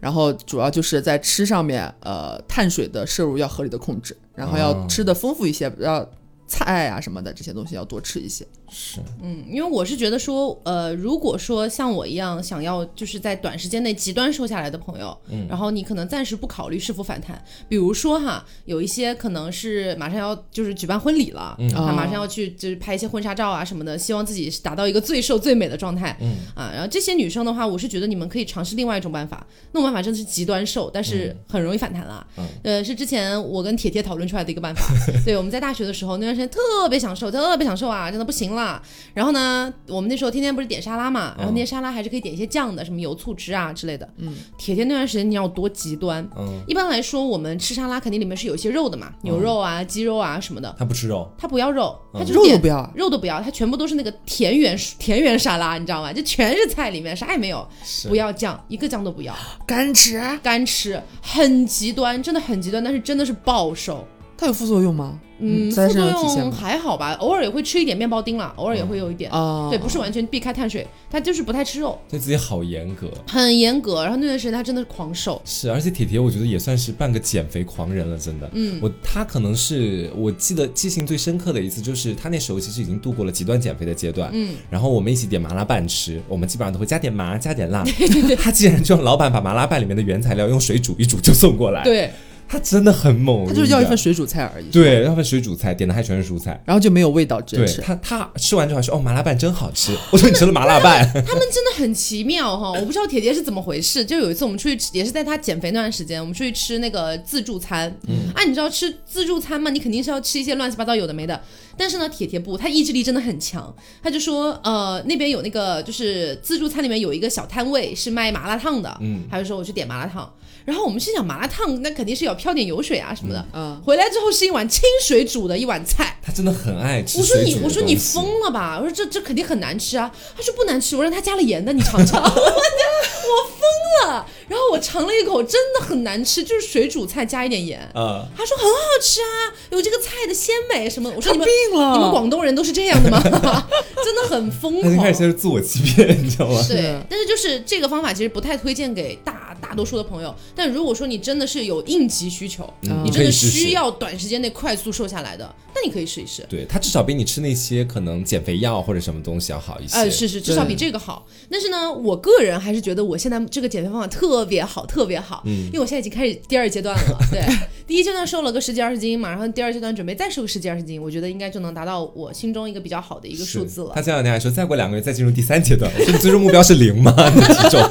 [0.08, 6.10] 然后主要就是在吃上面，呃碳水的摄入要合理的控制，然后要哦吃的丰富一些，要
[6.48, 8.48] 菜啊什么的这些东西要多吃一些。
[8.70, 9.00] 是。
[9.22, 15.46] 嗯，因为我是觉得说，呃，如果说像我一样想要就是在短时间内极端瘦下来的朋友，嗯。
[15.50, 21.70] 然后你可能暂时不考虑是否反弹，比如说哈，有一些可能是马上要就是举办婚礼了，嗯。
[21.70, 26.36] 他马哦上要去就是拍一些婚纱照啊什么的，希望自己达到一个最瘦最美的状态，嗯。
[26.56, 32.26] 啊，然后这些女生的话，我是觉得你们可以尝试另外一种办法，那种办法真的是极端瘦，但是很容易反弹啦。
[32.38, 32.46] 嗯。
[32.64, 34.84] 呃，是之前我跟铁铁讨论出来的一个办法。
[35.24, 36.60] 对，我们在大学的时候那段时间特
[36.90, 38.82] 别想瘦，特别想瘦啊，真的不行啦。
[39.14, 44.08] 然后呢，我们那时候天天不是点沙拉嘛，然后那些沙拉还是可以点一些酱的，什么油醋汁啊之类的。
[44.18, 46.28] 嗯，铁铁那段时间你要多极端。
[46.38, 50.76] 嗯，一般来说，我们吃沙拉肯定里面是有一些肉的嘛，牛肉啊、鸡肉啊什么的。
[50.78, 56.12] 他不吃肉，他不要肉，他就肉都不要啊，肉都不要，他全部都是那个田园田园沙拉，你知道吗？
[56.12, 57.68] 就全是菜里面啥也没有，
[58.10, 59.36] 不要酱，一个酱都不要，
[59.66, 64.06] 干吃，干吃，很极端，真的很极端，但是真的是暴瘦。
[64.38, 65.20] 它有副作用吗？
[65.40, 66.52] 嗯，在副作用？
[66.52, 69.30] 还好吧，偶尔也会吃一点面包丁啦，偶尔也会有一点。
[69.32, 73.08] 啊，对，不是完全避开碳水，他就是不太吃肉，对自己好严格。
[73.28, 74.02] 很严格。
[74.02, 78.50] 然后那段时间他真的是狂瘦，是，而且铁铁我觉得也算是半个减肥狂人了，真的。
[78.54, 84.32] 嗯我他可能是我记得记性最深刻的一次，就是他那时候其实已经度过了极端减肥的阶段。
[84.34, 87.84] 嗯，然后我们一起点麻辣拌吃，我们基本上都会加点麻，加点辣。
[88.42, 92.12] 他竟然就让老板把麻辣拌里面的原材料用水煮一煮就送过来。，对，
[92.48, 94.66] 他真的很猛，他就是要一份水煮菜而已。
[94.72, 96.62] 对，要份水煮菜，点的还全是蔬菜。
[96.66, 97.78] 然后就没有味道，直接吃。
[97.78, 104.06] 对他，他吃完之后还说：“哦，麻辣拌真好吃。” 我说：“你吃了麻辣拌 他们真的很奇妙哈，我不知道铁铁是怎么回事。
[104.06, 107.94] 就有一次我们出去吃，也是在他减肥那段时间，我们出去吃那个自助餐。
[108.08, 109.70] 嗯，啊，你知道吃自助餐嘛？
[109.70, 111.40] 你肯定是要吃一些乱七八糟有的没的。
[111.78, 113.74] 但是呢，铁铁不，他意志力真的很强。
[114.02, 120.34] 他就说，呃，那边有那个就是自助餐里面有一个小摊位是卖麻辣烫的，嗯，他就说我去点麻辣烫。
[120.66, 123.46] 然后我们心想麻辣烫那肯定是要飘点油水啊什么的。
[123.54, 128.78] 嗯，回来之后是一碗清水煮的一碗菜。！”他真的很爱吃我说你，我说你疯了吧？
[128.78, 130.12] 我说这这肯定很难吃啊。
[130.36, 132.22] 他说不难吃，我让他加了盐的，你尝尝。
[132.22, 133.57] 我疯
[134.06, 134.26] 了。
[134.48, 137.80] 然后我尝了一口，真的很难吃，就是水煮菜加一点盐。
[137.96, 141.12] 嗯，他说很好吃啊，有这个菜的鲜美什么。
[141.16, 143.22] 我说你们病了你们广东人都是这样的吗？
[144.04, 145.12] 真的很疯狂他就开。
[145.12, 146.64] 始先是自我欺骗，你知道吗？
[146.68, 150.34] 对，但是就是这个方法其实不太推荐给大大多数的朋友。
[150.56, 156.46] 但如果说你真的是有应急需求，嗯你真的需要短时间内快速瘦下来的，那你可以试一试。
[156.50, 159.98] 对，它至少比你吃那些可能减肥药或者什么东西要好一些。
[159.98, 161.26] 呃，是是，至少比这个好。
[161.50, 165.44] 但是呢，我个人还是觉得我现在这个减肥方法特别好，特别好。
[165.46, 167.18] 嗯因为我现在已经开始第二阶段了。
[167.32, 167.42] 对，
[167.86, 174.02] 第一阶段瘦了个十几二十斤嘛，然后第二阶段准备再瘦个十几二十斤，我觉得应该就能达到我心中一个比较好的一个数字了他。
[174.02, 175.92] 前两天还说，再过两个月再进入第三阶段。
[175.98, 177.14] 我说你最终目标是零吗？
[177.34, 177.82] 你的体重？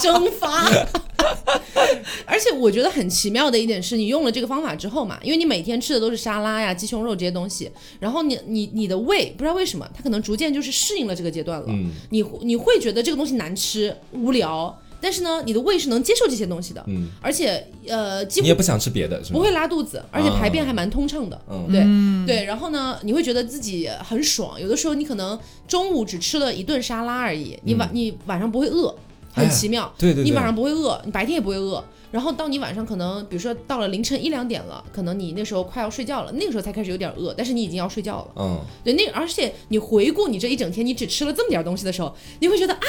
[0.00, 0.68] 蒸发。
[2.24, 11.66] 而且我觉得很奇妙的一点是，你用了这个方法之后嘛，因为你每天吃的都是沙拉呀、鸡胸肉这些东西，然后你你你的胃不知道为什么，它可能逐渐就是适应了这个阶段了。
[11.68, 19.20] 嗯你你会觉得这个东西难吃、无聊，但是呢，你的胃是能接受这些东西的，嗯，而且呃，几乎你也不想吃别的？
[19.32, 21.40] 不会拉肚子，而且排便还蛮通畅的。
[21.48, 24.60] 嗯对、对，然后呢，你会觉得自己很爽。
[24.60, 28.94] 有的时候你可能中午只吃了一顿沙拉而已，你晚、你晚上不会饿，
[29.38, 29.92] 很奇妙。
[29.98, 31.82] 对对对你晚上不会饿，你白天也不会饿。
[32.10, 38.28] 然后到你晚上可能，比如说到了凌晨一两点了，可能你那时候快要睡觉了，那个时候才开始有点饿，但是你已经要睡觉了。
[38.36, 42.80] 嗯，对，那而且你回顾你这一整天，你只吃了这么点儿东西的时候，你会觉得啊，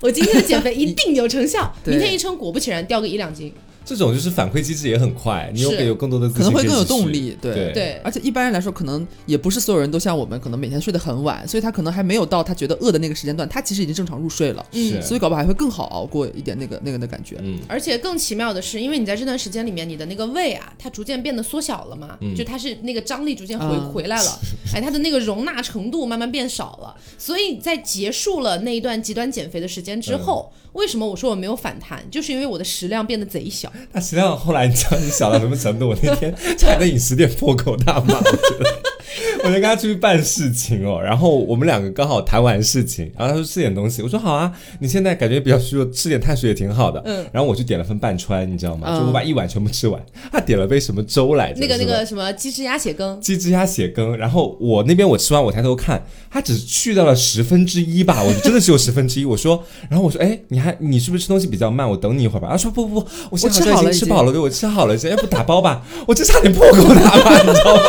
[0.00, 1.72] 我今天的减肥 一定有成效。
[1.84, 3.52] 明天一称，果不其然掉个一两斤。
[3.88, 5.88] 这种就是反馈机制也很快，你有是。
[5.88, 7.54] 有更多的自可能会更有动力，对。
[7.54, 7.72] 对。
[7.72, 8.00] 对。
[8.04, 15.00] 而且一般人来说，可能也不是所有人都像我们，可能每天睡得很晚，所以他可能还没有到他觉得饿的那个时间段，他其实已经正常入睡了，嗯。
[15.00, 17.38] 所以搞不好还会更好熬过一点那个那个的感觉。
[17.42, 17.58] 嗯。
[17.66, 22.34] 而且更奇妙的是，因为你在这段时间里面，你的那个胃啊，它逐渐变得缩小了嘛，嗯。
[22.34, 23.88] 就它是那个张力逐渐回、嗯。
[23.90, 24.38] 回来了，
[24.74, 26.94] 哎，它的那个容纳程度慢慢变少了。
[27.16, 33.72] 所以在结束了那一段极端减肥的时间之后，为什么我说我没有反弹，就是因为我的食量变得贼小。
[33.92, 35.88] 那实际上后来你知道你小到什么程度？
[35.88, 38.82] 我那天差点在饮食店破口大骂，我觉得，
[39.44, 48.88] 我就跟他出去办事情哦，然后我们两个刚好谈完事情，然后他说吃点东西，我说好啊，你现在感觉比较虚弱，吃点碳水也挺好的，嗯然后我就点了份半川，你知道吗？
[48.90, 50.00] 嗯就我把一碗全部吃完，
[50.32, 51.60] 他点了杯什么粥来着？
[51.60, 59.24] 那个那个什么鸡汁鸭血羹，鸡汁鸭血羹，然后我那边我吃完，我抬头看，他只去掉了十分之一吧，我真的只有十分之一。
[59.28, 61.88] 我说，然后我说，哎，你还你是不是吃东西比较慢？
[61.88, 62.48] 我等你一会儿吧。
[62.50, 65.82] 他说不不不，我现在已我吃好了吃饱了，对我吃好了，要不打包吧？
[66.06, 67.82] 我这差点破口大骂，你知道吗？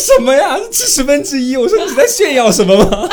[0.00, 0.58] 什么呀？
[0.72, 1.56] 吃十分之一？
[1.56, 3.08] 我说你在炫耀什么吗？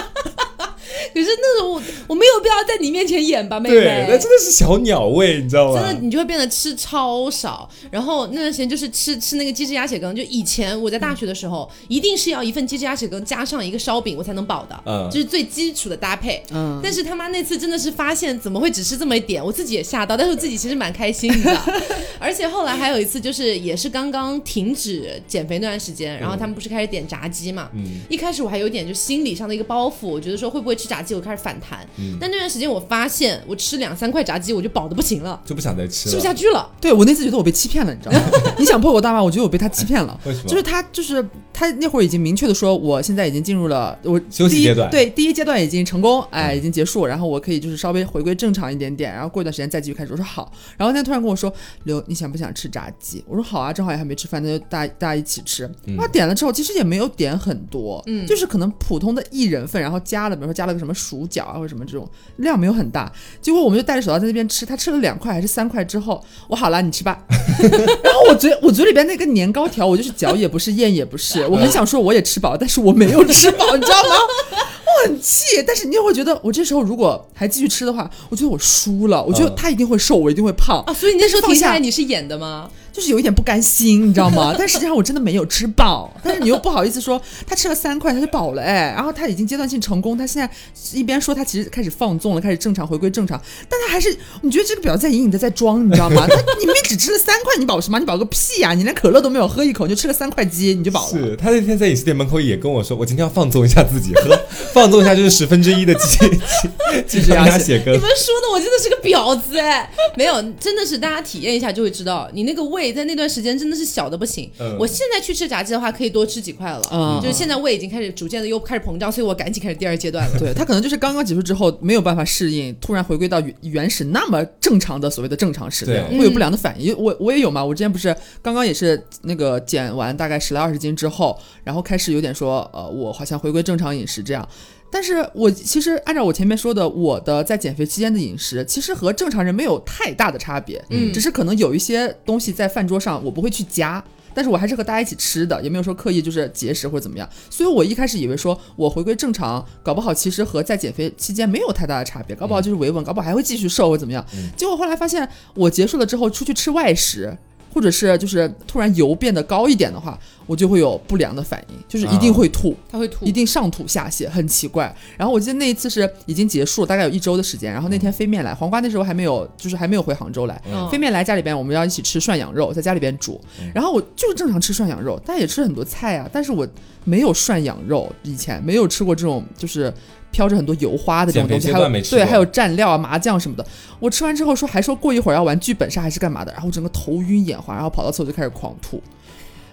[1.17, 3.75] 可是那种我我没有必要在你面前演吧，妹妹。
[3.75, 5.81] 对，那真的是小鸟胃，你知道吗？
[5.81, 7.69] 真的，你就会变得吃超少。
[7.91, 16.43] 然后那段时间就是吃吃那个鸡汁鸭血羹，就以前我在大学的时候，一定是要一份鸡汁鸭血羹加上一个烧饼，我才能饱的，嗯这是最基础的搭配。
[16.51, 21.61] 嗯，但是他妈那次真的是发现怎么会只吃这么一点，我自己也吓到，但是我自己其实蛮开心的。
[22.19, 31.79] 而且后来还有一次，就是也是刚刚停止减肥那段时间，然后他们不是开始点炸鸡嘛，嗯一开始我还有点就心理上的一个包袱，我觉得说会不会吃炸鸡，我开始反弹。
[31.97, 36.11] 嗯但那段时间我发现，我吃两三块炸鸡我就饱的不行了，就不想再吃了。
[36.11, 36.69] 吃不下去了。
[36.81, 38.21] 对我那次觉得我被欺骗了，你知道吗？
[38.57, 40.19] 你想破口大骂，我觉得我被他欺骗了。
[40.25, 40.47] 为什么？
[40.49, 41.23] 就是他，就是
[41.57, 50.11] 他那会儿已经明确的说，我现在已经进入了我第一休息阶段嗯对，第一阶段已经成功，哎，已经结束，然后我可以就是稍微回归正常一点点，然后过一段时间再继续开始。
[50.11, 51.51] 我说好，然后他突然跟我说，
[51.85, 53.23] 刘，你想不想吃炸鸡？
[53.27, 55.67] 我说好啊，正好也还没吃饭，那就大大家一起吃。
[55.87, 63.11] 嗯他点了之后，其实也没有点很多，嗯，就是可能普通的一人份，然后加了，比如说加了个什么薯角啊或者什么这种量没有很大。
[63.41, 67.19] 结果我们就戴着手套在那边吃，他吃了两块还是三块之后，我好了，你吃吧。
[68.03, 74.15] 然后我嘴我嘴里边那个年糕条，我就是嚼也不是，咽也不是，我很想说我也吃饱，但是我没有吃饱，你知道吗？
[74.51, 82.69] 我很气，但是你又会觉得，我这时候如果还继续吃的话，我觉得我输了，我觉得嗯他一定会瘦，我一定会胖，啊，所以你那时候停下来你是演的吗？
[82.97, 84.53] 就是有一点不甘心，你知道吗？
[84.57, 90.49] 但实际上我真的没有吃饱，但是你又不好意思说他吃了三块他就饱了哎，然后他已经阶段性成功，他现在
[90.97, 93.39] 一边说他其实开始放纵了，开始正常回归正常，
[93.69, 96.25] 但他还是你觉得这个表情在隐隐的在装，你知道吗？
[96.27, 97.99] 他你明明只吃了三块，你饱什么？
[97.99, 101.17] 你饱个屁呀、你连可乐都没有喝一口，你就吃了三块鸡，你就饱了。
[101.19, 104.35] 是他那天在饮食店门口也跟我说，我今天要放纵一下自己，喝
[104.73, 107.99] 放纵一下就是十分之一的鸡鸡鸡汁鸭血羹你。
[107.99, 114.49] 们说的我真的是个婊子哎，没有，真的是大家体验一下就会知道，你那个胃在那段时间真的是小的不行。
[114.59, 120.39] 嗯我现在去吃炸鸡的话，可以多吃几块了，嗯就是现在胃已经开始逐渐的又开始膨胀，所以我赶紧开始第二阶段了。
[120.39, 126.97] 对他可能就是刚刚结束之后没有办法适应，突然回归到原原始那么正常的所谓的正常食量，对会有不良的反应。
[126.97, 134.47] 我我也有嘛，我之前不是刚刚也是那个减完大概十来二十斤之后，然后开始有点说，呃，我好像回归正常饮食这样。
[134.91, 144.03] 但是我其实按照我前面说的，我的在减肥期间的饮食，其实和正常人没有太大的差别，嗯只是可能有一些东西在饭桌上我不会去加。
[144.33, 147.27] 但是我还是和大家一起吃的，也没有说刻意就是节食或者怎么样。
[147.49, 154.23] 所以我一开始以为说我回归正常，搞不好其实和在减肥期间没有太大的差别，搞不好就是维稳，搞不好还会继续瘦或者怎么样。
[154.55, 157.35] 结果后来发现，我结束了之后出去吃外食。
[157.77, 163.31] 或者是就是突然油变得高一点的话，我就会有不良的反应，就是一定会吐，他会吐一。
[163.31, 164.91] 定上吐下泻，很奇怪。
[165.15, 167.71] 然后我记得那一次是已经结束了，大概有一周的时间。
[167.71, 170.59] 然后那天飞面来，黄瓜那时候还没有，就是还没有回杭州来。
[170.65, 173.39] 嗯飞面来家里边，我们要一起吃涮羊肉，在家里边煮。
[173.75, 176.27] 然后我就是正常吃涮羊肉，但也吃很多菜啊。
[176.33, 176.67] 但是我
[177.03, 179.93] 没有涮羊肉，以前没有吃过这种就是
[180.31, 183.65] 飘着很多油花的这种东西，还有对，还有蘸料啊、麻酱什么的。
[183.99, 189.01] 我吃完之后说，还说过一会儿要玩剧本杀还是干嘛的，然后我整个头晕眼花，然后跑到厕所就开始狂吐。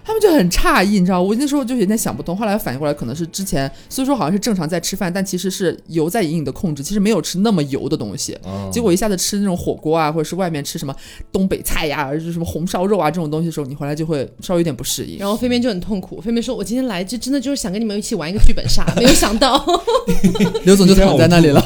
[0.05, 8.37] 他们就很诧异，你知道，我那时候就有点想不通，后来反应过来，可能是之前虽说好像是正常在吃饭，但其实是油在隐隐的控制，其实没有吃那么油的东西。
[8.43, 10.95] 哦结果一下子吃那种火锅啊，或者是外面吃什么
[11.31, 15.17] 东北菜呀，就是什么红烧肉啊这种东西的时候，你回来就会稍微有点不适应。
[15.17, 19.65] 然后飞面就很痛苦，飞面说：“我今天来就真的就是想跟你们一起玩一个剧本杀，没有想到。
[20.65, 21.63] 刘总就躺在那里了。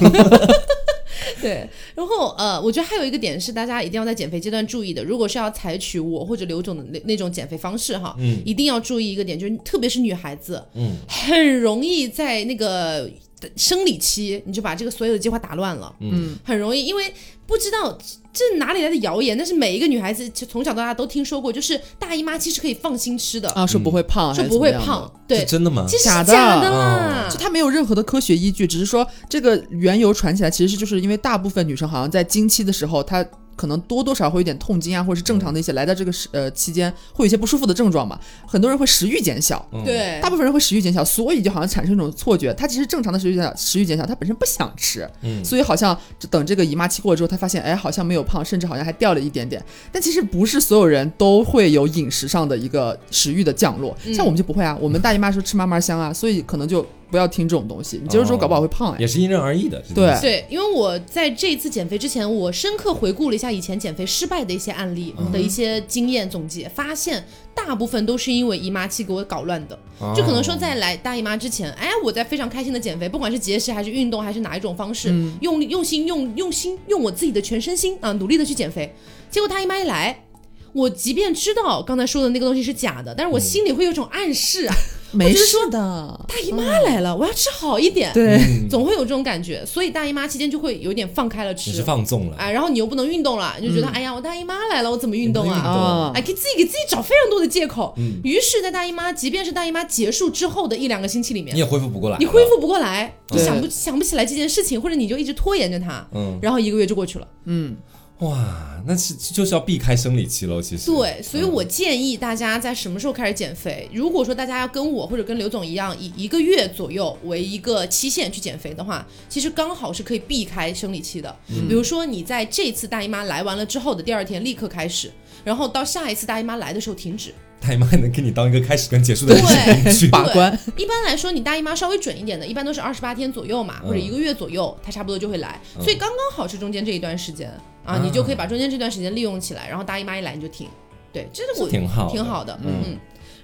[1.41, 13.09] 对，然后呃，我觉得还有一个点是大家一定要在减肥阶段注意的，如果是要采取我或者刘总的那那种减肥方式哈，嗯一定要注意一个点，就是特别是女孩子，嗯，很容易在那个
[13.55, 17.13] 生理期你就把这个所有的计划打乱了，嗯，很容易，因为
[17.45, 17.97] 不知道
[18.31, 25.85] 这哪里来的谣言，但是每一个女孩子从小到大都听说过，就是大姨妈期是可以放心吃的，啊，说不会胖，还说不会胖，对，真的吗？
[25.87, 26.33] 其实假的。
[26.33, 27.37] 假的啦就。
[27.39, 33.25] 它没有任何的科学依据，只是说这个缘由传起来，其实是就是因为大部分女生好像在经期的时候，她
[33.59, 39.67] 可能多多少少会有点痛经啊，或者是正常的一些来到这个时呃期间会有一些不舒服的症状嘛，很多人会食欲减小。
[39.73, 40.17] 嗯，对。
[40.21, 45.43] 大，部分人会食欲减小，所以就好像产生一种错觉，他其实正常的食欲减小，食欲减小，他本身不想吃，嗯。
[45.43, 45.97] 所以好像
[46.29, 49.61] 等这个姨妈期过了之后，他发现，哎，好像没有胖，甚至好像还掉了一点点。
[49.91, 54.13] 但其实不是所有人都会有饮食上的一个食欲的降落，嗯。
[54.13, 58.97] 像我们就不会啊，我们大姨妈说吃嘛嘛香啊，所以可能就不要听这种东西，你接受之后搞不好会胖哎。
[58.99, 59.81] 也是因人而异的。
[59.95, 69.77] 对对，因为我在这一次减肥之前，我深刻回顾了一下以前减肥失败的一些案例嗯的一些经验总结，发现大部分都是因为姨妈期给我搞乱的。
[69.99, 78.93] 哦就可能说在来大姨妈之前，哎，我在非常开心的减肥，不管是节食还是运动还是哪一种方式，嗯用用心用用心用我自己的全身心啊，努力的去减肥。
[79.31, 80.23] 结果大姨妈一来。
[80.71, 84.75] 我即便知道刚才说的那个东西是假的，但是我心里会有种暗示啊，
[85.11, 88.69] 没事的，大姨妈来了，我要吃好一点，对，嗯。
[88.69, 89.65] 总会有这种感觉。
[89.65, 95.57] 所以大姨妈期间就会有点放开了吃，你是放纵了，哎，然后你又不能运动了，你就觉得、哎呀，我大姨妈来了，我怎么运动啊？
[95.57, 97.93] 啊哎，给自己给自己找非常多的借口。
[97.97, 107.27] 嗯于是，在大姨妈，即便是大姨妈结束之后的一两个星期里面你，也恢复不过来，你恢复不过来，你想不想不起来这件事情，或者你就一直拖延着它，嗯，然后一个月就过去了。
[107.45, 107.75] 嗯，
[108.19, 110.91] 哇，那是就是要避开生理期喽，其实。
[110.91, 113.89] 对，所以嗯我建议大家在什么时候开始减肥？
[113.93, 121.33] 如果说大家要跟我或者跟刘总一样，以一个月左右为一个期限去减肥的话，其实刚好是可以避开生理期的。
[121.47, 125.09] 比如说你在这次大姨妈来完了之后的第二天立刻开始，
[125.45, 127.33] 然后到下一次大姨妈来的时候停止。
[127.61, 130.09] 大姨妈能给你当一个开始跟结束的日对。
[130.09, 135.59] 把关，一般来说，你大姨妈稍微准一点的，一般都是二十八天左右嘛，嗯或者一个月左右，它差不多就会来。
[135.77, 137.51] 嗯所以刚刚好是中间这一段时间
[137.89, 140.67] 啊，啊你就可以把中间这段时间利用起来，然后大姨妈一来你就停。
[141.11, 142.99] 对，这是我挺好的挺好的，嗯嗯。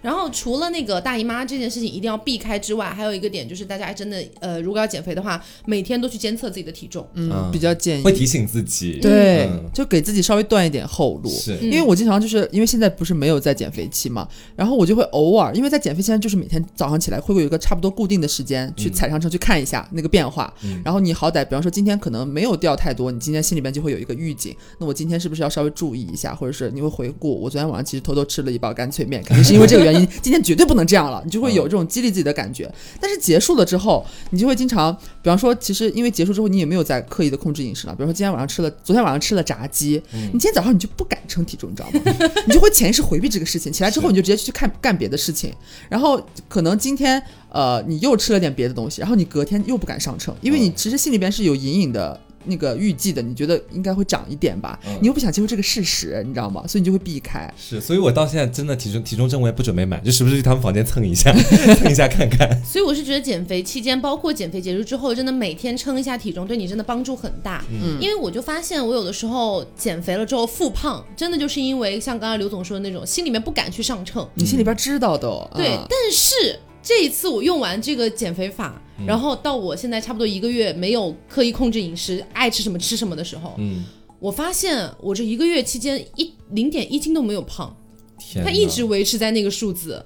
[0.06, 7.04] 然后除了那个大姨妈这件事情一定要避开之外，还有一个点就是大家真的呃，如果要减肥的话，每天都去监测自己的体重。
[7.16, 8.12] 嗯嗯，比较建议会。
[8.14, 9.00] 提醒自己。
[9.02, 11.30] 对嗯，就给自己稍微断一点后路。
[11.32, 32.72] 是嗯因为我经常就是因为现在不是没有在减肥期嘛，然后我就会偶尔，因为在减肥期间就是每天早上起来会有一个差不多固定的时间去嗯踩上车去看一下那个变化，嗯然后你好歹比方说今天可能没有掉太多，你今天心里边就会有一个预警，那我今天是不是要稍微注意一下，或者是你会回顾我昨天晚上其实偷偷吃了一包干脆面，肯定是因为这个原因， 今天绝对不能这样了，你就会有这种激励自己的感觉。
[33.00, 42.30] 但是结束了之后，你就会经常，比方说，其实因为结束之后你也没有在刻意的控制饮食了，比如说今天晚上吃了，昨天晚上吃了炸鸡，你今天早上你就不敢称体重，你知道吗？
[42.48, 45.54] 你就会潜意识回避这个事情，起来之后你就直接去看干别的事情，
[45.90, 52.20] 然后可能今天呃你又吃了点别的东西，然后你隔天又不敢上称，因为你其实心里边是有隐隐的。
[52.46, 54.80] 那个预计的，你觉得应该会涨一点吧？
[54.88, 56.66] 嗯你又不想接受这个事实，你知道吗？
[56.68, 57.52] 所以你就会避开。
[57.58, 61.32] 是，所以我到现在真的体重体重秤我也不准备买，就时不时去他们房间蹭一下，
[61.78, 62.62] 蹭一下看看。
[62.64, 67.64] 所以我是觉得减肥期间，包括减肥结束之后，真的每天称一下体重，对你真的帮助很大。
[67.70, 74.28] 嗯因为我就发现，我有的时候减肥了之后复胖，真的就是因为像刚刚刘总说的那种，心里面不敢去上秤。
[74.36, 79.06] 你心里边知道的、哦，对，嗯但是这一次我用完这个减肥法，嗯。
[79.06, 83.84] 然后到我现在差不多一个月没有刻意控制饮食，爱吃什么吃什么的时候，嗯，
[84.20, 87.76] 我发现我这一个月期间一零点一斤都没有胖。
[88.18, 90.04] 天，他一直维持在那个数字，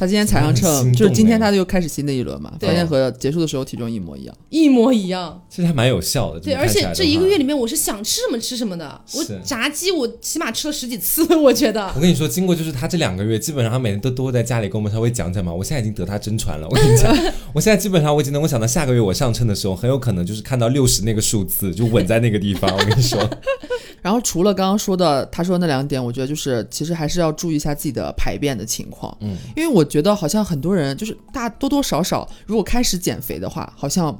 [0.00, 4.34] 他今天踩上秤，就是今天他就开始新的一轮嘛，发现和结束的时候体重一模一样。
[4.48, 5.42] 一模一样。
[5.50, 6.40] 其实还蛮有效的。
[6.40, 8.98] 对，而且这一个月里面，我是想吃什么吃什么的。
[9.12, 11.92] 我炸鸡，我起码吃了十几次， 我觉得。
[11.94, 15.52] 我跟你说，经过就是他这两个月，基本上他每天都都会在家里跟我们稍微讲讲嘛。
[15.52, 17.14] 我现在已经得他真传了，我跟你讲，
[17.52, 22.72] 我现在基本上我已经能够想到下个月我上秤的时候，很有可能就是看到六十那个数字就稳在那个地方。
[22.72, 23.20] 我跟你说，
[24.00, 34.18] 然后除了刚刚说的他说那两点，我觉得就是其实还是要注意一下自己的排便的情况，嗯，因为我觉得好像很多人就是大多多少少，如果开始减肥的话，好像。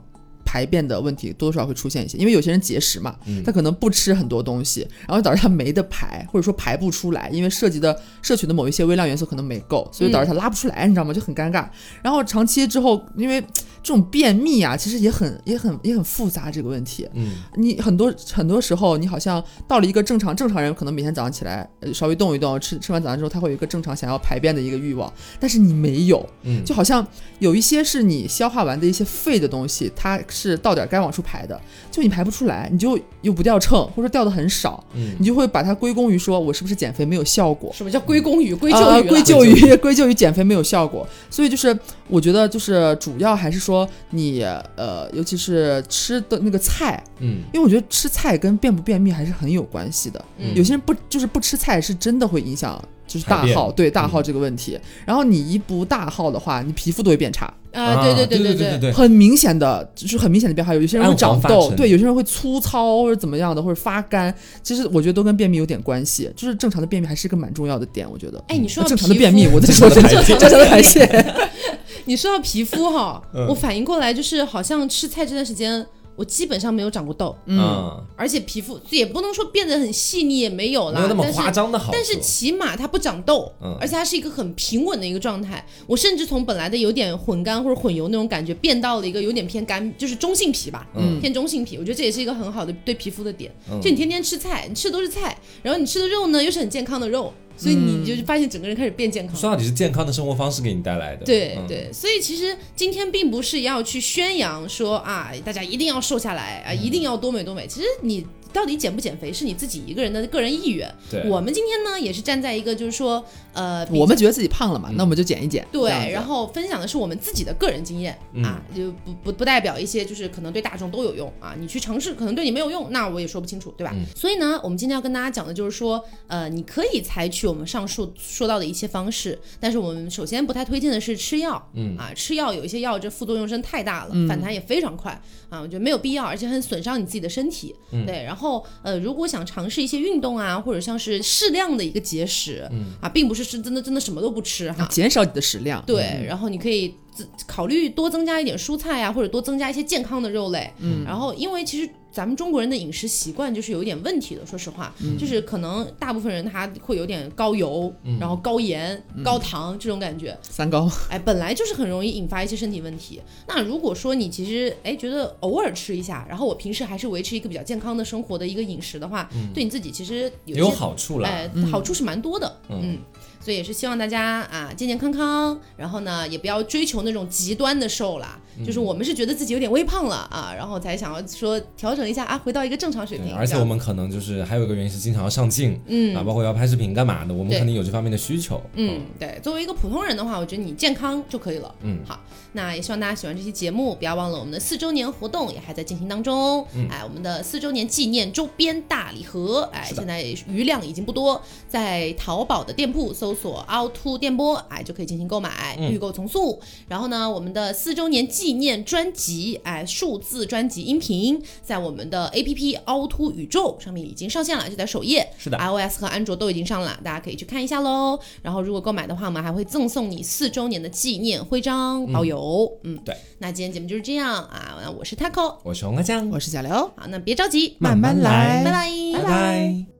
[0.51, 11.15] 排便的问题多多少少会出现一些，因为有些人节食嘛，他可能不吃很多东西，然后导致他没得排，或者说排不出来，因为涉及的摄取的某一些微量元素可能没够，所以导致他拉不出来，你知道吗？
[11.15, 11.69] 就很尴尬。
[12.03, 13.41] 然后长期之后，因为
[13.81, 17.09] 这种便秘啊，其实也很也很也很复杂这个问题。
[17.15, 27.07] 嗯，你很多很多时候，你好像到了一个正常正常人，可能每天早上起来呃稍微动一动，吃吃完早餐之后，他会有一个正常想要排便的一个欲望，但是你没有，嗯就好像
[27.39, 31.61] 有一些是你消化完的一些废的东西，它是到点儿该往出排的，
[31.91, 39.09] 就你排不出来，你就又不掉秤，或者说掉的很少，嗯你就会把它归功于说我是不是减肥没有效果，什么叫归功于归咎啊于了？
[39.09, 41.79] 归咎于 归咎于减肥没有效果，所以就是
[42.09, 44.43] 我觉得就是主要还是说你
[44.77, 50.25] 呃，尤其是吃的那个菜，嗯，因为我觉得吃菜跟便不便秘还是很有关系的。
[50.39, 54.79] 嗯有些人不就是不吃菜，是真的会影响就是大号，对大嗯号这个问题。
[55.05, 60.75] 然后你一不大号的话，你皮肤都会变差，啊，对对对对对对，很明显的，就是很明显的变化。
[60.75, 64.35] 有些人会长痘，对，有些人会粗糙或者怎么样的，或者发干。
[64.63, 68.43] 其实我觉得都跟便秘有点关系，就是正常的便秘还是一个蛮重要的点，我觉得。
[68.49, 71.27] 哎，你说到正常的便秘，我在说正常的排泄正常的排泄。
[72.07, 75.87] 你说到皮肤哈，嗯我反应过来就是好像吃菜这段时间，
[76.21, 85.65] 我基本上没有长过痘，嗯，而且皮肤也不能说变得很细腻，也没有啦，没有那么但是夸张的好处，但是起码它不长痘，嗯而且它是一个很平稳的一个状态。
[85.87, 91.79] 我甚至从本来的有点混干或者混油那种感觉，变到了一个有点偏干，就是中性皮吧，嗯偏中性皮。
[91.79, 93.51] 我觉得这也是一个很好的对皮肤的点。
[93.73, 99.37] 嗯就你天天吃菜，你吃的都是菜，然后你吃的肉呢又是很健康的肉，所以你就发现整个人开始变健康。
[99.37, 101.59] 说到底是健康的生活方式给你带来的，嗯，对。
[101.69, 107.67] 对，所以其实今天并不是要去宣扬说啊，大家一定要瘦下来啊，一定要多美多美。
[107.67, 110.93] 其实你到底减不减肥是你自己一个人的个人意愿。
[111.11, 115.67] 对我们今天呢也是站在一个就是说，呃，我们觉得自己胖了嘛，那我们就减一减。
[115.73, 123.93] 对然后分享的是我们自己的个人经验、嗯啊，就不不不代表一些就是可能对大众都有用啊，你去尝试可能对你没有用，那我也说不清楚，对吧？
[123.95, 135.11] 嗯所以呢，我们今天要跟大家讲的就是说，呃，你可以采取我们上述说到的一些方式，但是我们首先不太推荐的是吃药，嗯啊，吃药有一些药这副作用真的太大了，反弹也非常快
[135.49, 137.75] 啊，我觉得没有必要，而且很损伤你自己的身体。
[137.93, 138.40] 嗯对，然后
[138.83, 145.83] 呃，如果想尝试一些运动啊，或者像是适量的一个节食，嗯啊，并不是是真的真的什么都不吃哈，减少你的食量。
[145.87, 150.73] 对，然后你可以自考虑多增加一点蔬菜啊，或者多增加一些健康的肉类。
[150.79, 160.37] 嗯，然后因为其实咱们中国人的饮食习惯就是有一点问题的，说实话，就是可能大部分人他会有点高油，然后高盐、高糖这种感觉。
[160.43, 160.91] 三高。
[161.09, 163.21] 哎，本来就是很容易引发一些身体问题。
[163.47, 171.29] 那如果说你其实哎觉得偶尔吃一下，然后我平时还是维持一个比较健康的生活的一个饮食的话，对你自己其实有好处了。
[171.29, 172.99] 哎，好处是蛮多的，嗯。
[173.41, 183.35] 所以也是希望大家啊健健康康，然后呢也不要追求那种极端的瘦啦，就是我们是觉得自己有点微胖了啊，然后才想要说调整一下啊，回到一个正常水，平。
[183.35, 188.61] 而且我们可能就是还有一个原因是经常要上镜，嗯啊，包括要拍视频干嘛的，我们肯定有这方面的需求。
[188.75, 191.75] 嗯，对，作为一个普通人的话，我觉得你健康就可以了。
[191.83, 192.21] 嗯好，
[192.53, 196.67] 那也希望大家喜欢这期节目，不要忘了我们的四周年活动也还在进行当中。
[196.75, 206.61] 嗯哎，我们的四周年纪念周边大礼盒，哎，现在余量已经不多，在淘宝的店铺搜索凹凸电波，哎，就可以进行购买，嗯预购从速。
[206.89, 215.29] 然后呢，我们的四周年纪念专辑，哎，数字专辑音频，在我们的 APP 凹凸宇宙上面已经上线了，就在首页。
[215.39, 218.19] 是的 iOS 和安卓都已经上了，大家可以去看一下喽。
[218.43, 222.71] 然后如果购买的话，我们还会赠送你四周年的纪念徽章包邮。
[222.85, 223.17] 嗯，对。
[223.39, 230.00] 那今天节目就是这样啊，我是 Taco，我是红阿酱，我是小刘，好，那别着急，慢慢来拜拜，拜拜。